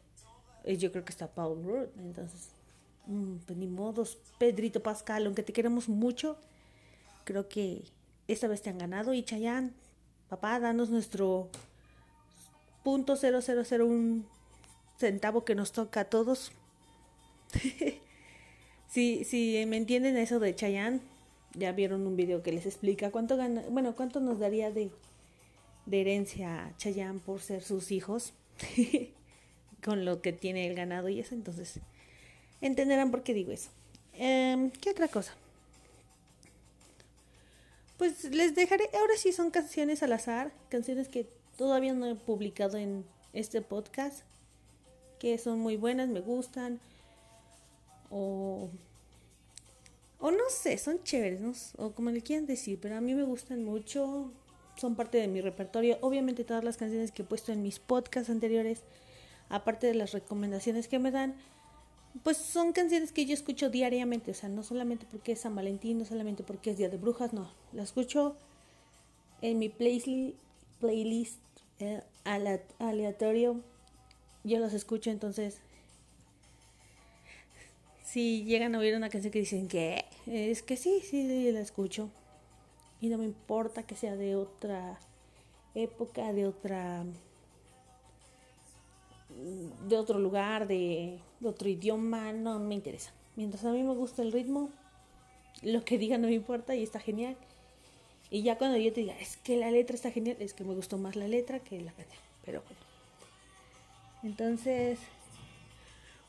eh, 0.66 0.78
yo 0.78 0.92
creo 0.92 1.06
que 1.06 1.12
está 1.12 1.28
Paul 1.28 1.64
Rudd. 1.64 1.88
Entonces, 1.98 2.50
mm, 3.08 3.38
pues 3.46 3.58
ni 3.58 3.68
modos, 3.68 4.18
Pedrito 4.38 4.84
Pascal, 4.84 5.26
aunque 5.26 5.44
te 5.44 5.54
queremos 5.54 5.90
mucho, 5.90 6.38
creo 7.24 7.48
que 7.48 7.84
esta 8.28 8.48
vez 8.48 8.62
te 8.62 8.70
han 8.70 8.78
ganado. 8.78 9.14
Y 9.14 9.24
Chayanne, 9.24 9.72
papá, 10.28 10.60
danos 10.60 10.90
nuestro 10.90 11.50
punto 12.84 13.16
un 13.82 14.26
centavo 14.98 15.46
que 15.46 15.56
nos 15.56 15.72
toca 15.72 16.02
a 16.02 16.06
todos. 16.06 16.52
si, 18.90 19.24
si 19.24 19.66
me 19.66 19.78
entienden 19.78 20.18
eso 20.18 20.40
de 20.40 20.56
Chayanne, 20.56 21.02
ya 21.54 21.72
vieron 21.72 22.06
un 22.06 22.16
video 22.16 22.44
que 22.44 22.52
les 22.52 22.66
explica 22.66 23.12
cuánto 23.12 23.38
gana, 23.38 23.64
bueno, 23.70 23.96
cuánto 23.96 24.20
nos 24.20 24.40
daría 24.40 24.72
de, 24.72 24.92
de 25.90 26.02
herencia 26.02 26.74
Chayanne 26.78 27.20
por 27.20 27.42
ser 27.42 27.64
sus 27.64 27.92
hijos 27.92 28.34
con 29.84 30.06
lo 30.06 30.22
que 30.22 30.34
tiene 30.34 30.68
el 30.68 30.76
ganado 30.76 31.10
y 31.10 31.20
eso, 31.20 31.34
entonces 31.34 31.80
entenderán 32.62 33.12
por 33.12 33.24
qué 33.24 33.34
digo 33.34 33.52
eso. 33.52 33.70
Em, 34.14 34.70
¿Qué 34.72 34.92
otra 34.92 35.08
cosa? 35.08 35.34
Pues 37.98 38.24
les 38.26 38.56
dejaré, 38.56 38.90
ahora 38.94 39.18
sí 39.18 39.32
son 39.32 39.52
canciones 39.52 40.04
al 40.04 40.14
azar, 40.14 40.54
canciones 40.70 41.08
que 41.10 41.28
todavía 41.58 41.94
no 41.94 42.06
he 42.06 42.16
publicado 42.16 42.78
en 42.78 43.06
este 43.34 43.62
podcast, 43.62 44.24
que 45.20 45.38
son 45.38 45.60
muy 45.60 45.76
buenas, 45.76 46.08
me 46.08 46.22
gustan, 46.22 46.80
o, 48.10 48.70
o 50.20 50.32
no 50.32 50.50
sé, 50.50 50.78
son 50.78 51.04
chéveres, 51.04 51.42
¿no? 51.42 51.54
o 51.78 51.92
como 51.92 52.10
le 52.12 52.22
quieran 52.22 52.46
decir, 52.46 52.80
pero 52.82 52.96
a 52.96 53.02
mí 53.02 53.14
me 53.14 53.24
gustan 53.24 53.64
mucho, 53.64 54.32
son 54.80 54.96
parte 54.96 55.18
de 55.18 55.28
mi 55.28 55.42
repertorio. 55.42 55.98
Obviamente 56.02 56.44
todas 56.44 56.64
las 56.64 56.78
canciones 56.78 57.12
que 57.12 57.24
he 57.24 57.26
puesto 57.26 57.52
en 57.52 57.62
mis 57.62 57.80
podcasts 57.80 58.30
anteriores, 58.30 58.84
aparte 59.50 59.88
de 59.88 59.96
las 59.96 60.12
recomendaciones 60.12 60.88
que 60.88 61.00
me 61.00 61.12
dan, 61.12 61.36
pues 62.24 62.38
son 62.38 62.74
canciones 62.74 63.12
que 63.12 63.26
yo 63.26 63.34
escucho 63.34 63.70
diariamente, 63.70 64.32
o 64.32 64.34
sea, 64.34 64.50
no 64.50 64.64
solamente 64.64 65.06
porque 65.10 65.34
es 65.34 65.42
San 65.42 65.56
Valentín, 65.56 66.00
no 66.00 66.06
solamente 66.06 66.44
porque 66.44 66.72
es 66.72 66.78
Día 66.78 66.90
de 66.90 66.98
Brujas, 66.98 67.34
no, 67.34 67.52
la 67.72 67.84
escucho 67.84 68.36
en 69.42 69.60
mi 69.60 69.70
playlist, 69.70 70.38
playlist 70.80 71.40
eh, 71.80 72.02
aleatorio, 72.80 73.62
yo 74.44 74.60
las 74.60 74.74
escucho, 74.74 75.12
entonces, 75.12 75.60
si 78.04 78.44
llegan 78.44 78.74
a 78.76 78.80
oír 78.80 78.96
una 78.96 79.10
canción 79.10 79.32
que 79.32 79.40
dicen 79.40 79.68
que 79.68 80.04
es 80.26 80.64
que 80.64 80.78
sí, 80.78 81.02
sí, 81.08 81.52
la 81.52 81.60
escucho, 81.60 82.10
y 83.02 83.08
no 83.08 83.18
me 83.18 83.26
importa 83.26 83.84
que 83.84 83.96
sea 83.96 84.16
de 84.16 84.36
otra 84.36 85.00
época, 85.76 86.34
de 86.34 86.46
otra 86.46 87.06
de 89.88 89.98
otro 89.98 90.20
lugar, 90.20 90.68
de, 90.68 91.20
otro 91.44 91.70
idioma, 91.70 92.34
no 92.34 92.60
me 92.60 92.76
interesa. 92.76 93.12
Mientras 93.36 93.64
a 93.64 93.72
mí 93.72 93.84
me 93.84 93.94
gusta 93.94 94.22
el 94.22 94.32
ritmo, 94.32 94.70
lo 95.62 95.86
que 95.86 95.98
diga 95.98 96.18
no 96.18 96.28
me 96.28 96.34
importa 96.34 96.76
y 96.76 96.84
está 96.84 97.00
genial. 97.00 97.38
Y 98.32 98.44
ya 98.44 98.58
cuando 98.58 98.78
yo 98.78 98.92
te 98.94 99.02
diga, 99.02 99.18
es 99.20 99.38
que 99.38 99.58
la 99.58 99.72
letra 99.72 99.96
está 99.96 100.12
genial, 100.12 100.38
es 100.40 100.54
que 100.54 100.64
me 100.64 100.76
gustó 100.76 100.98
más 100.98 101.16
la 101.16 101.28
letra 101.28 101.60
que 101.60 101.80
la 101.80 101.92
canción. 101.92 102.22
Pero 102.46 102.62
bueno. 102.62 102.82
Entonces, 104.24 105.00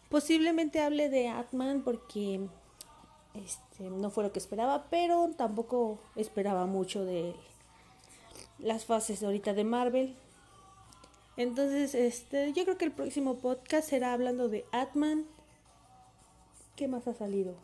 posiblemente 0.08 0.80
hable 0.80 1.08
de 1.08 1.28
Atman 1.28 1.82
porque 1.82 2.40
este, 3.44 3.90
no 3.90 4.10
fue 4.10 4.24
lo 4.24 4.32
que 4.32 4.38
esperaba, 4.38 4.86
pero 4.90 5.30
tampoco 5.36 5.98
esperaba 6.16 6.66
mucho 6.66 7.04
de 7.04 7.34
las 8.58 8.84
fases 8.84 9.22
ahorita 9.22 9.54
de 9.54 9.64
Marvel. 9.64 10.16
Entonces, 11.36 11.94
este, 11.94 12.52
yo 12.52 12.64
creo 12.64 12.76
que 12.76 12.84
el 12.84 12.92
próximo 12.92 13.36
podcast 13.36 13.88
será 13.88 14.12
hablando 14.12 14.48
de 14.48 14.64
Atman. 14.72 15.24
¿Qué 16.76 16.88
más 16.88 17.06
ha 17.08 17.14
salido? 17.14 17.54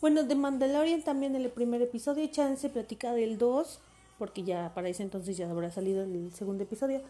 Bueno, 0.00 0.24
de 0.24 0.34
Mandalorian 0.34 1.02
también 1.02 1.34
en 1.34 1.42
el 1.42 1.50
primer 1.50 1.82
episodio. 1.82 2.26
Chance 2.26 2.68
platica 2.68 3.12
del 3.12 3.38
2, 3.38 3.80
porque 4.18 4.44
ya 4.44 4.72
para 4.74 4.88
ese 4.88 5.02
entonces 5.02 5.36
ya 5.36 5.50
habrá 5.50 5.70
salido 5.70 6.02
el 6.02 6.32
segundo 6.32 6.64
episodio. 6.64 7.02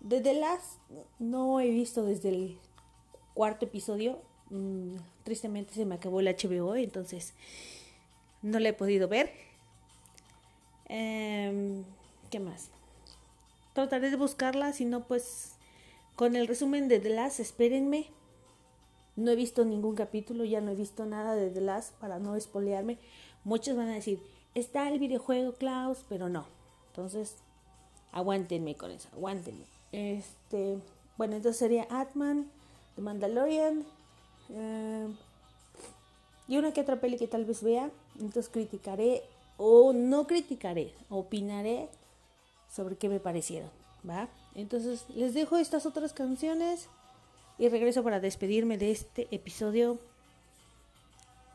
De 0.00 0.20
The 0.20 0.34
Last 0.34 0.78
no 1.18 1.60
he 1.60 1.70
visto 1.70 2.04
desde 2.04 2.30
el 2.30 2.58
cuarto 3.34 3.64
episodio. 3.64 4.18
Mm, 4.50 4.96
tristemente 5.26 5.74
se 5.74 5.84
me 5.84 5.96
acabó 5.96 6.20
el 6.20 6.28
HBO, 6.28 6.74
entonces 6.76 7.34
no 8.40 8.58
lo 8.58 8.66
he 8.66 8.72
podido 8.72 9.08
ver. 9.08 9.30
Em, 10.88 11.84
¿Qué 12.30 12.40
más? 12.40 12.70
trataré 13.76 14.10
de 14.10 14.16
buscarla, 14.16 14.72
si 14.72 14.86
no, 14.86 15.04
pues 15.04 15.52
con 16.16 16.34
el 16.34 16.48
resumen 16.48 16.88
de 16.88 16.98
The 16.98 17.10
Last, 17.10 17.40
espérenme. 17.40 18.06
No 19.16 19.30
he 19.30 19.36
visto 19.36 19.66
ningún 19.66 19.94
capítulo, 19.94 20.44
ya 20.44 20.62
no 20.62 20.70
he 20.70 20.74
visto 20.74 21.04
nada 21.04 21.34
de 21.34 21.50
The 21.50 21.60
Last 21.60 21.92
para 21.96 22.18
no 22.18 22.36
espolearme. 22.36 22.98
Muchos 23.44 23.76
van 23.76 23.88
a 23.88 23.94
decir, 23.94 24.18
está 24.54 24.88
el 24.88 24.98
videojuego 24.98 25.52
Klaus, 25.52 26.06
pero 26.08 26.30
no. 26.30 26.46
Entonces, 26.88 27.36
aguántenme 28.12 28.76
con 28.76 28.90
eso, 28.90 29.08
aguántenme. 29.12 29.66
Este, 29.92 30.78
bueno, 31.18 31.36
entonces 31.36 31.58
sería 31.58 31.86
Atman, 31.90 32.50
The 32.94 33.02
Mandalorian, 33.02 33.84
eh, 34.50 35.08
y 36.48 36.56
una 36.56 36.72
que 36.72 36.80
otra 36.80 37.00
peli 37.00 37.16
que 37.18 37.28
tal 37.28 37.44
vez 37.44 37.62
vea. 37.62 37.90
Entonces 38.16 38.48
criticaré 38.48 39.22
o 39.56 39.92
no 39.92 40.26
criticaré, 40.26 40.94
opinaré 41.08 41.88
sobre 42.70 42.96
qué 42.96 43.08
me 43.08 43.20
parecieron, 43.20 43.70
¿va? 44.08 44.28
Entonces 44.54 45.04
les 45.14 45.34
dejo 45.34 45.56
estas 45.56 45.86
otras 45.86 46.12
canciones 46.12 46.88
y 47.58 47.68
regreso 47.68 48.02
para 48.02 48.20
despedirme 48.20 48.78
de 48.78 48.90
este 48.90 49.28
episodio 49.30 49.98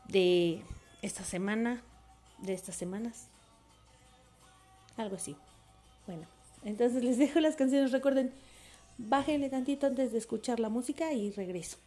de 0.08 0.62
esta 1.00 1.24
semana, 1.24 1.82
de 2.38 2.54
estas 2.54 2.76
semanas. 2.76 3.28
Algo 4.96 5.16
así. 5.16 5.36
Bueno, 6.06 6.26
entonces 6.64 7.02
les 7.02 7.18
dejo 7.18 7.40
las 7.40 7.56
canciones. 7.56 7.92
Recuerden, 7.92 8.32
bájenle 8.98 9.48
tantito 9.48 9.86
antes 9.86 10.12
de 10.12 10.18
escuchar 10.18 10.60
la 10.60 10.68
música 10.68 11.12
y 11.12 11.30
regreso. 11.30 11.78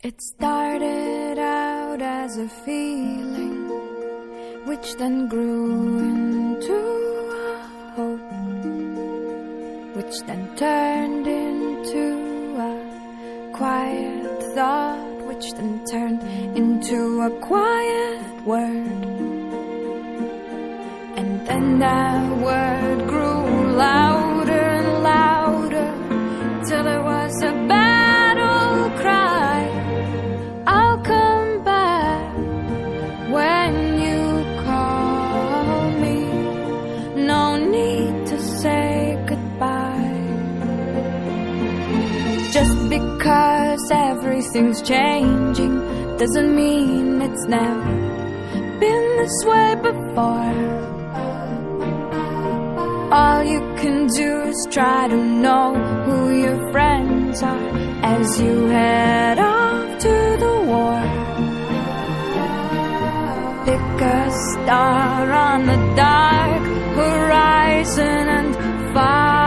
It 0.00 0.22
started 0.22 1.40
out 1.40 2.00
as 2.00 2.38
a 2.38 2.48
feeling. 2.48 3.58
which 4.68 4.94
then 4.96 5.28
grew 5.28 5.98
into 5.98 6.74
a 6.74 7.58
hope, 7.96 8.20
which 9.96 10.20
then 10.26 10.54
turned 10.56 11.26
into 11.26 12.04
a 12.58 13.50
quiet 13.54 14.42
thought, 14.54 15.26
which 15.26 15.50
then 15.54 15.84
turned 15.86 16.22
into 16.56 17.22
a 17.22 17.30
quiet 17.40 18.44
word. 18.44 19.04
And 21.16 21.46
then 21.48 21.78
that 21.78 22.36
word 22.44 22.67
everything's 44.58 44.82
changing 44.82 45.78
doesn't 46.18 46.56
mean 46.56 47.22
it's 47.22 47.46
never 47.46 47.94
been 48.80 49.06
this 49.20 49.36
way 49.44 49.74
before. 49.76 50.54
All 53.12 53.44
you 53.44 53.60
can 53.80 54.08
do 54.08 54.40
is 54.50 54.68
try 54.70 55.06
to 55.08 55.16
know 55.16 55.74
who 56.04 56.36
your 56.42 56.72
friends 56.72 57.42
are 57.42 57.68
as 58.02 58.40
you 58.40 58.66
head 58.66 59.38
off 59.38 59.98
to 60.00 60.14
the 60.44 60.54
war. 60.70 61.02
Pick 63.64 64.00
a 64.02 64.30
star 64.50 65.32
on 65.32 65.66
the 65.66 65.78
dark 65.94 66.62
horizon 66.96 68.24
and 68.36 68.54
follow 68.92 69.37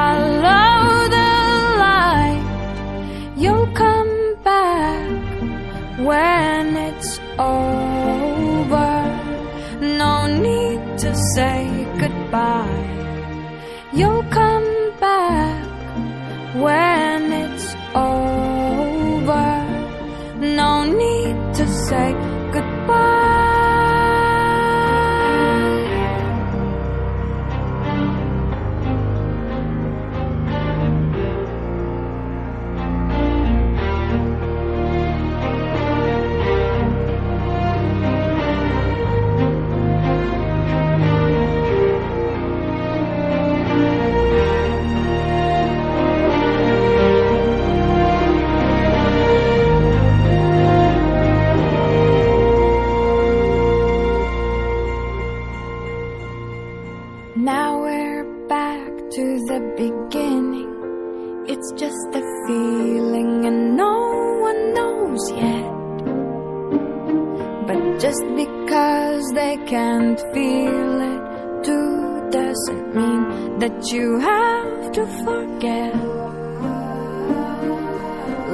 can't 70.15 70.33
feel 70.33 71.01
it 71.01 71.63
too 71.63 72.29
doesn't 72.31 72.95
mean 72.95 73.59
that 73.59 73.91
you 73.91 74.19
have 74.19 74.91
to 74.91 75.05
forget. 75.23 75.93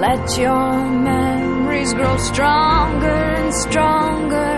Let 0.06 0.38
your 0.38 0.90
memories 0.90 1.94
grow 1.94 2.18
stronger 2.18 3.20
and 3.40 3.54
stronger 3.54 4.54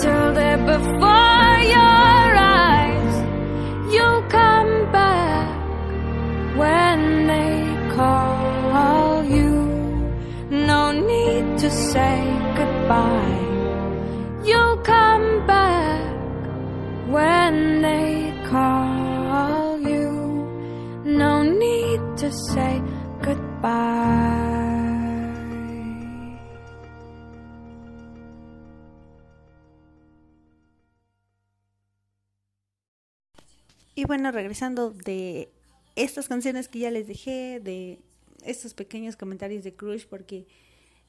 till 0.00 0.34
they're 0.34 0.64
before 0.74 1.54
your 1.76 2.28
eyes. 2.62 3.14
You'll 3.92 4.22
come 4.28 4.92
back 4.92 5.48
when 6.56 7.26
they 7.26 7.94
call 7.96 9.24
you. 9.24 9.54
No 10.50 10.92
need 10.92 11.58
to 11.58 11.70
say 11.70 12.18
goodbye. 12.56 13.29
Bueno, 34.10 34.32
regresando 34.32 34.90
de 34.90 35.52
estas 35.94 36.26
canciones 36.26 36.66
que 36.66 36.80
ya 36.80 36.90
les 36.90 37.06
dejé, 37.06 37.60
de 37.60 38.00
estos 38.44 38.74
pequeños 38.74 39.14
comentarios 39.14 39.62
de 39.62 39.72
Crush, 39.72 40.04
porque 40.04 40.48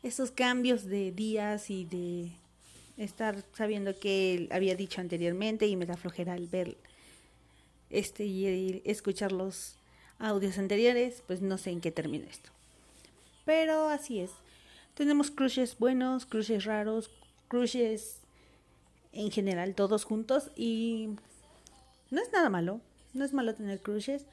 esos 0.04 0.30
cambios 0.30 0.86
de 0.86 1.12
días 1.12 1.72
y 1.72 1.86
de 1.86 2.32
estar 3.04 3.44
sabiendo 3.58 4.00
que 4.00 4.36
él 4.36 4.50
había 4.52 4.76
dicho 4.76 5.02
anteriormente 5.02 5.66
y 5.66 5.78
me 5.78 5.88
da 5.88 5.98
flojera 5.98 6.34
al 6.34 6.46
ver 6.46 6.78
este 7.90 8.26
y 8.26 8.84
escuchar 8.86 9.32
los 9.32 9.78
audios 10.20 10.60
anteriores, 10.60 11.24
pues 11.26 11.42
no 11.42 11.58
sé 11.58 11.72
en 11.72 11.82
qué 11.82 11.90
termina 11.90 12.28
esto. 12.30 12.52
Pero 13.46 13.90
así 13.90 14.20
es. 14.20 14.30
Tenemos 14.94 15.32
crushes 15.32 15.76
buenos, 15.80 16.28
crushes 16.28 16.66
raros, 16.66 17.10
crushes 17.48 18.18
en 19.12 19.32
general, 19.32 19.74
todos 19.74 20.04
juntos. 20.04 20.52
Y 20.56 21.16
no 22.12 22.22
es 22.22 22.32
nada 22.32 22.52
malo. 22.52 22.80
No 23.14 23.26
es 23.26 23.34
malo 23.34 23.56
tener 23.56 23.82
crushes. 23.82 24.26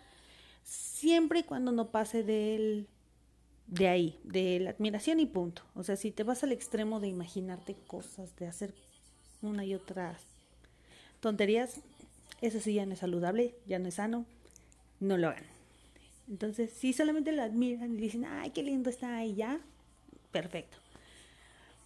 Siempre 0.64 1.40
y 1.40 1.42
cuando 1.42 1.72
no 1.72 1.90
pase 1.90 2.22
del, 2.22 2.86
de 3.68 3.88
ahí, 3.88 4.18
de 4.24 4.60
la 4.60 4.70
admiración 4.70 5.20
y 5.20 5.26
punto. 5.26 5.62
O 5.74 5.84
sea, 5.84 5.96
si 5.96 6.10
te 6.10 6.24
vas 6.24 6.42
al 6.42 6.52
extremo 6.52 7.00
de 7.00 7.08
imaginarte 7.08 7.76
cosas, 7.86 8.34
de 8.36 8.46
hacer 8.46 8.74
una 9.42 9.64
y 9.64 9.74
otra 9.74 10.16
tonterías, 11.20 11.80
eso 12.40 12.60
sí 12.60 12.74
ya 12.74 12.86
no 12.86 12.94
es 12.94 13.00
saludable, 13.00 13.54
ya 13.66 13.78
no 13.78 13.88
es 13.88 13.94
sano. 13.94 14.24
No 15.00 15.16
lo 15.16 15.28
hagan. 15.28 15.44
Entonces, 16.28 16.72
si 16.72 16.92
solamente 16.92 17.32
lo 17.32 17.42
admiran 17.42 17.94
y 17.94 17.96
dicen, 17.96 18.24
ay, 18.24 18.50
qué 18.50 18.62
lindo 18.62 18.90
está 18.90 19.16
ahí 19.16 19.34
ya, 19.34 19.60
perfecto. 20.30 20.76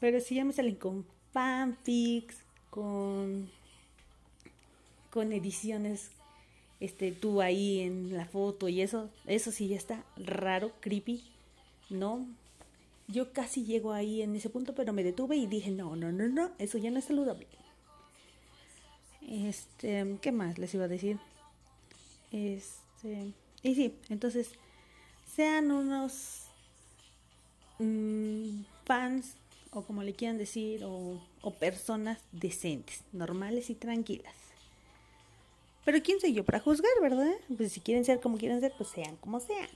Pero 0.01 0.21
si 0.21 0.35
ya 0.35 0.45
me 0.45 0.53
salen 0.53 0.75
con 0.75 1.07
fanfics, 1.33 2.39
con, 2.71 3.49
con 5.11 5.33
ediciones, 5.33 6.11
este, 6.83 7.13
tú 7.13 7.41
ahí 7.41 7.79
en 7.79 8.17
la 8.17 8.27
foto 8.27 8.69
y 8.69 8.81
eso, 8.81 9.09
eso 9.27 9.53
sí 9.53 9.69
ya 9.69 9.77
está 9.77 10.05
raro, 10.17 10.73
creepy, 10.81 11.23
¿no? 11.91 12.27
Yo 13.07 13.33
casi 13.33 13.65
llego 13.65 13.93
ahí 13.93 14.21
en 14.21 14.35
ese 14.35 14.51
punto, 14.51 14.75
pero 14.75 14.93
me 14.93 15.05
detuve 15.05 15.37
y 15.37 15.47
dije, 15.47 15.71
no, 15.71 15.95
no, 15.95 16.11
no, 16.11 16.27
no, 16.29 16.51
eso 16.59 16.79
ya 16.79 16.91
no 16.91 16.99
es 16.99 17.05
saludable. 17.05 17.47
Este, 19.21 20.19
¿qué 20.21 20.33
más 20.33 20.59
les 20.59 20.75
iba 20.75 20.87
a 20.87 20.89
decir? 20.89 21.21
Este, 22.33 23.33
y 23.63 23.75
sí, 23.77 23.95
entonces, 24.09 24.51
sean 25.37 25.71
unos 25.71 26.47
mmm, 27.79 28.65
fans, 28.85 29.37
o 29.71 29.83
como 29.83 30.03
le 30.03 30.15
quieran 30.15 30.37
decir, 30.37 30.83
o, 30.83 31.21
o, 31.43 31.55
personas 31.55 32.19
decentes, 32.33 33.05
normales 33.13 33.71
y 33.71 33.77
tranquilas. 33.77 34.42
Pero 35.85 36.03
¿quién 36.03 36.21
soy 36.21 36.33
yo 36.33 36.45
para 36.45 36.61
juzgar, 36.61 36.93
verdad? 37.01 37.33
Pues 37.57 37.73
si 37.73 37.81
quieren 37.81 38.05
ser 38.05 38.21
como 38.21 38.39
quieran 38.39 38.61
ser, 38.61 38.73
pues 38.77 38.91
sean 38.91 39.17
como 39.17 39.41
sean. 39.41 39.69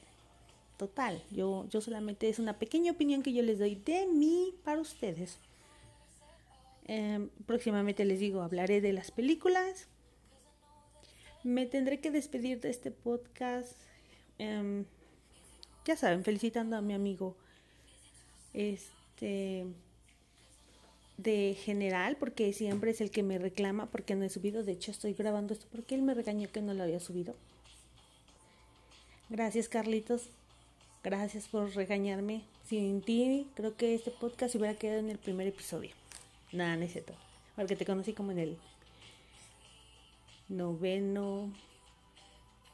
Total, 0.76 1.22
yo, 1.30 1.66
yo 1.70 1.80
solamente 1.80 2.28
es 2.28 2.38
una 2.38 2.58
pequeña 2.58 2.92
opinión 2.92 3.22
que 3.22 3.32
yo 3.32 3.42
les 3.42 3.58
doy 3.58 3.76
de 3.76 4.06
mí 4.06 4.54
para 4.62 4.80
ustedes. 4.80 5.38
Eh, 6.86 7.28
próximamente 7.46 8.04
les 8.04 8.20
digo, 8.20 8.42
hablaré 8.42 8.80
de 8.80 8.92
las 8.92 9.10
películas. 9.10 9.88
Me 11.42 11.66
tendré 11.66 12.00
que 12.00 12.10
despedir 12.10 12.60
de 12.60 12.70
este 12.70 12.90
podcast. 12.90 13.72
Eh, 14.38 14.84
ya 15.84 15.96
saben, 15.96 16.24
felicitando 16.24 16.76
a 16.76 16.82
mi 16.82 16.94
amigo. 16.94 17.36
Este. 18.52 19.66
De 21.18 21.56
general, 21.58 22.16
porque 22.18 22.52
siempre 22.52 22.90
es 22.90 23.00
el 23.00 23.10
que 23.10 23.22
me 23.22 23.38
reclama 23.38 23.86
porque 23.86 24.14
no 24.14 24.24
he 24.24 24.28
subido. 24.28 24.62
De 24.64 24.72
hecho, 24.72 24.90
estoy 24.90 25.14
grabando 25.14 25.54
esto 25.54 25.66
porque 25.72 25.94
él 25.94 26.02
me 26.02 26.14
regañó 26.14 26.50
que 26.50 26.60
no 26.60 26.74
lo 26.74 26.82
había 26.82 27.00
subido. 27.00 27.34
Gracias, 29.28 29.68
Carlitos. 29.68 30.28
Gracias 31.02 31.48
por 31.48 31.74
regañarme. 31.74 32.42
Sin 32.68 33.00
ti, 33.00 33.48
creo 33.54 33.76
que 33.76 33.94
este 33.94 34.10
podcast 34.10 34.54
hubiera 34.56 34.74
quedado 34.74 34.98
en 34.98 35.10
el 35.10 35.18
primer 35.18 35.46
episodio. 35.46 35.90
Nada, 36.52 36.76
no 36.76 36.84
es 36.84 36.92
cierto. 36.92 37.14
Porque 37.54 37.76
te 37.76 37.86
conocí 37.86 38.12
como 38.12 38.32
en 38.32 38.38
el 38.38 38.58
noveno 40.48 41.52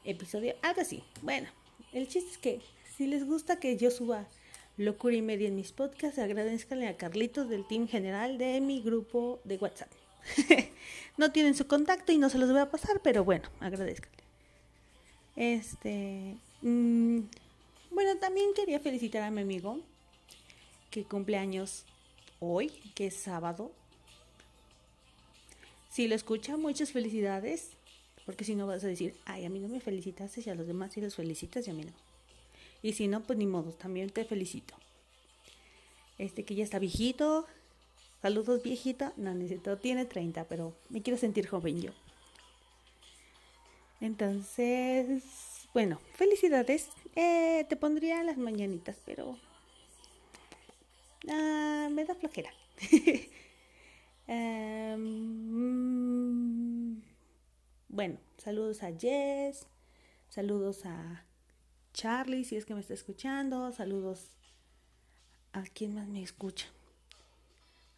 episodio. 0.03 0.55
Algo 0.61 0.81
así. 0.81 1.03
Bueno, 1.21 1.47
el 1.91 2.07
chiste 2.07 2.31
es 2.31 2.37
que 2.37 2.61
si 2.97 3.07
les 3.07 3.25
gusta 3.25 3.59
que 3.59 3.77
yo 3.77 3.89
suba 3.91 4.27
locura 4.77 5.15
y 5.15 5.21
media 5.21 5.47
en 5.47 5.55
mis 5.55 5.71
podcasts, 5.71 6.19
agradezcanle 6.19 6.87
a 6.87 6.97
Carlitos 6.97 7.49
del 7.49 7.65
team 7.65 7.87
general 7.87 8.37
de 8.37 8.59
mi 8.61 8.81
grupo 8.81 9.39
de 9.43 9.57
WhatsApp. 9.57 9.91
no 11.17 11.31
tienen 11.31 11.55
su 11.55 11.67
contacto 11.67 12.11
y 12.11 12.17
no 12.17 12.29
se 12.29 12.37
los 12.37 12.49
voy 12.49 12.59
a 12.59 12.71
pasar, 12.71 13.01
pero 13.03 13.23
bueno, 13.23 13.49
agradezcanle. 13.59 14.23
Este. 15.35 16.37
Mmm, 16.61 17.19
bueno, 17.91 18.17
también 18.19 18.53
quería 18.55 18.79
felicitar 18.79 19.23
a 19.23 19.31
mi 19.31 19.41
amigo 19.41 19.79
que 20.89 21.03
cumple 21.03 21.37
años 21.37 21.85
hoy, 22.39 22.69
que 22.95 23.07
es 23.07 23.15
sábado. 23.15 23.71
Si 25.89 26.07
lo 26.07 26.15
escucha, 26.15 26.57
muchas 26.57 26.91
felicidades. 26.91 27.71
Porque 28.25 28.45
si 28.45 28.55
no 28.55 28.67
vas 28.67 28.83
a 28.83 28.87
decir, 28.87 29.15
ay, 29.25 29.45
a 29.45 29.49
mí 29.49 29.59
no 29.59 29.67
me 29.67 29.81
felicitaste 29.81 30.41
y 30.45 30.49
a 30.49 30.55
los 30.55 30.65
demás 30.65 30.93
sí 30.93 31.01
los 31.01 31.15
felicitas 31.15 31.67
y 31.67 31.71
a 31.71 31.73
mí 31.73 31.83
no. 31.83 31.91
Y 32.83 32.93
si 32.93 33.07
no, 33.07 33.23
pues 33.23 33.39
ni 33.39 33.47
modo, 33.47 33.71
también 33.71 34.11
te 34.11 34.25
felicito. 34.25 34.75
Este 36.19 36.45
que 36.45 36.53
ya 36.53 36.63
está 36.63 36.77
viejito. 36.77 37.47
Saludos 38.21 38.61
viejita. 38.61 39.13
No 39.17 39.33
necesito, 39.33 39.79
tiene 39.79 40.05
30, 40.05 40.43
pero 40.43 40.75
me 40.89 41.01
quiero 41.01 41.17
sentir 41.17 41.47
joven 41.47 41.81
yo. 41.81 41.91
Entonces, 44.01 45.23
bueno, 45.73 45.99
felicidades. 46.13 46.89
Eh, 47.15 47.65
te 47.67 47.75
pondría 47.75 48.23
las 48.23 48.37
mañanitas, 48.37 48.97
pero 49.05 49.37
Ah, 51.29 51.87
me 51.91 52.03
da 52.05 52.15
flojera. 52.15 52.51
um, 54.27 55.41
bueno, 57.87 58.17
saludos 58.37 58.83
a 58.83 58.91
Jess, 58.91 59.67
saludos 60.29 60.85
a 60.85 61.25
Charlie, 61.93 62.43
si 62.43 62.55
es 62.55 62.65
que 62.65 62.73
me 62.73 62.81
está 62.81 62.93
escuchando, 62.93 63.71
saludos 63.71 64.29
a 65.53 65.63
quien 65.63 65.95
más 65.95 66.07
me 66.07 66.21
escucha. 66.21 66.67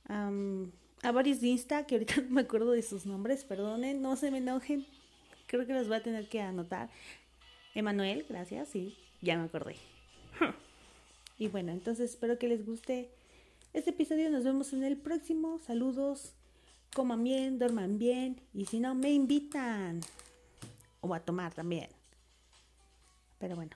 A 0.08 1.12
varios 1.12 1.42
de 1.42 1.48
Insta, 1.48 1.86
que 1.88 1.96
ahorita 1.96 2.22
no 2.22 2.30
me 2.30 2.42
acuerdo 2.42 2.72
de 2.72 2.84
sus 2.84 3.06
nombres, 3.06 3.46
perdonen, 3.46 4.02
no 4.02 4.16
se 4.16 4.32
me 4.32 4.40
enojen. 4.40 4.86
Creo 5.48 5.66
que 5.66 5.74
los 5.74 5.88
voy 5.88 5.98
a 5.98 6.04
tener 6.04 6.28
que 6.28 6.42
anotar. 6.42 6.90
Emanuel, 7.74 8.26
gracias, 8.28 8.70
sí, 8.70 8.98
ya 9.22 9.38
me 9.38 9.46
acordé. 9.46 9.76
Y 11.38 11.50
bueno, 11.50 11.74
entonces 11.74 12.12
espero 12.12 12.40
que 12.40 12.48
les 12.48 12.66
guste 12.66 13.10
este 13.74 13.90
episodio. 13.90 14.30
Nos 14.30 14.46
vemos 14.46 14.72
en 14.72 14.86
el 14.86 14.96
próximo. 14.96 15.60
Saludos, 15.60 16.34
coman 16.94 17.26
bien, 17.26 17.60
duerman 17.60 17.98
bien 17.98 18.40
y 18.54 18.68
si 18.68 18.80
no, 18.80 18.96
me 18.96 19.12
invitan. 19.12 20.00
O 21.02 21.14
a 21.14 21.20
tomar 21.20 21.54
también. 21.54 21.90
Pero 23.38 23.58
bueno, 23.58 23.76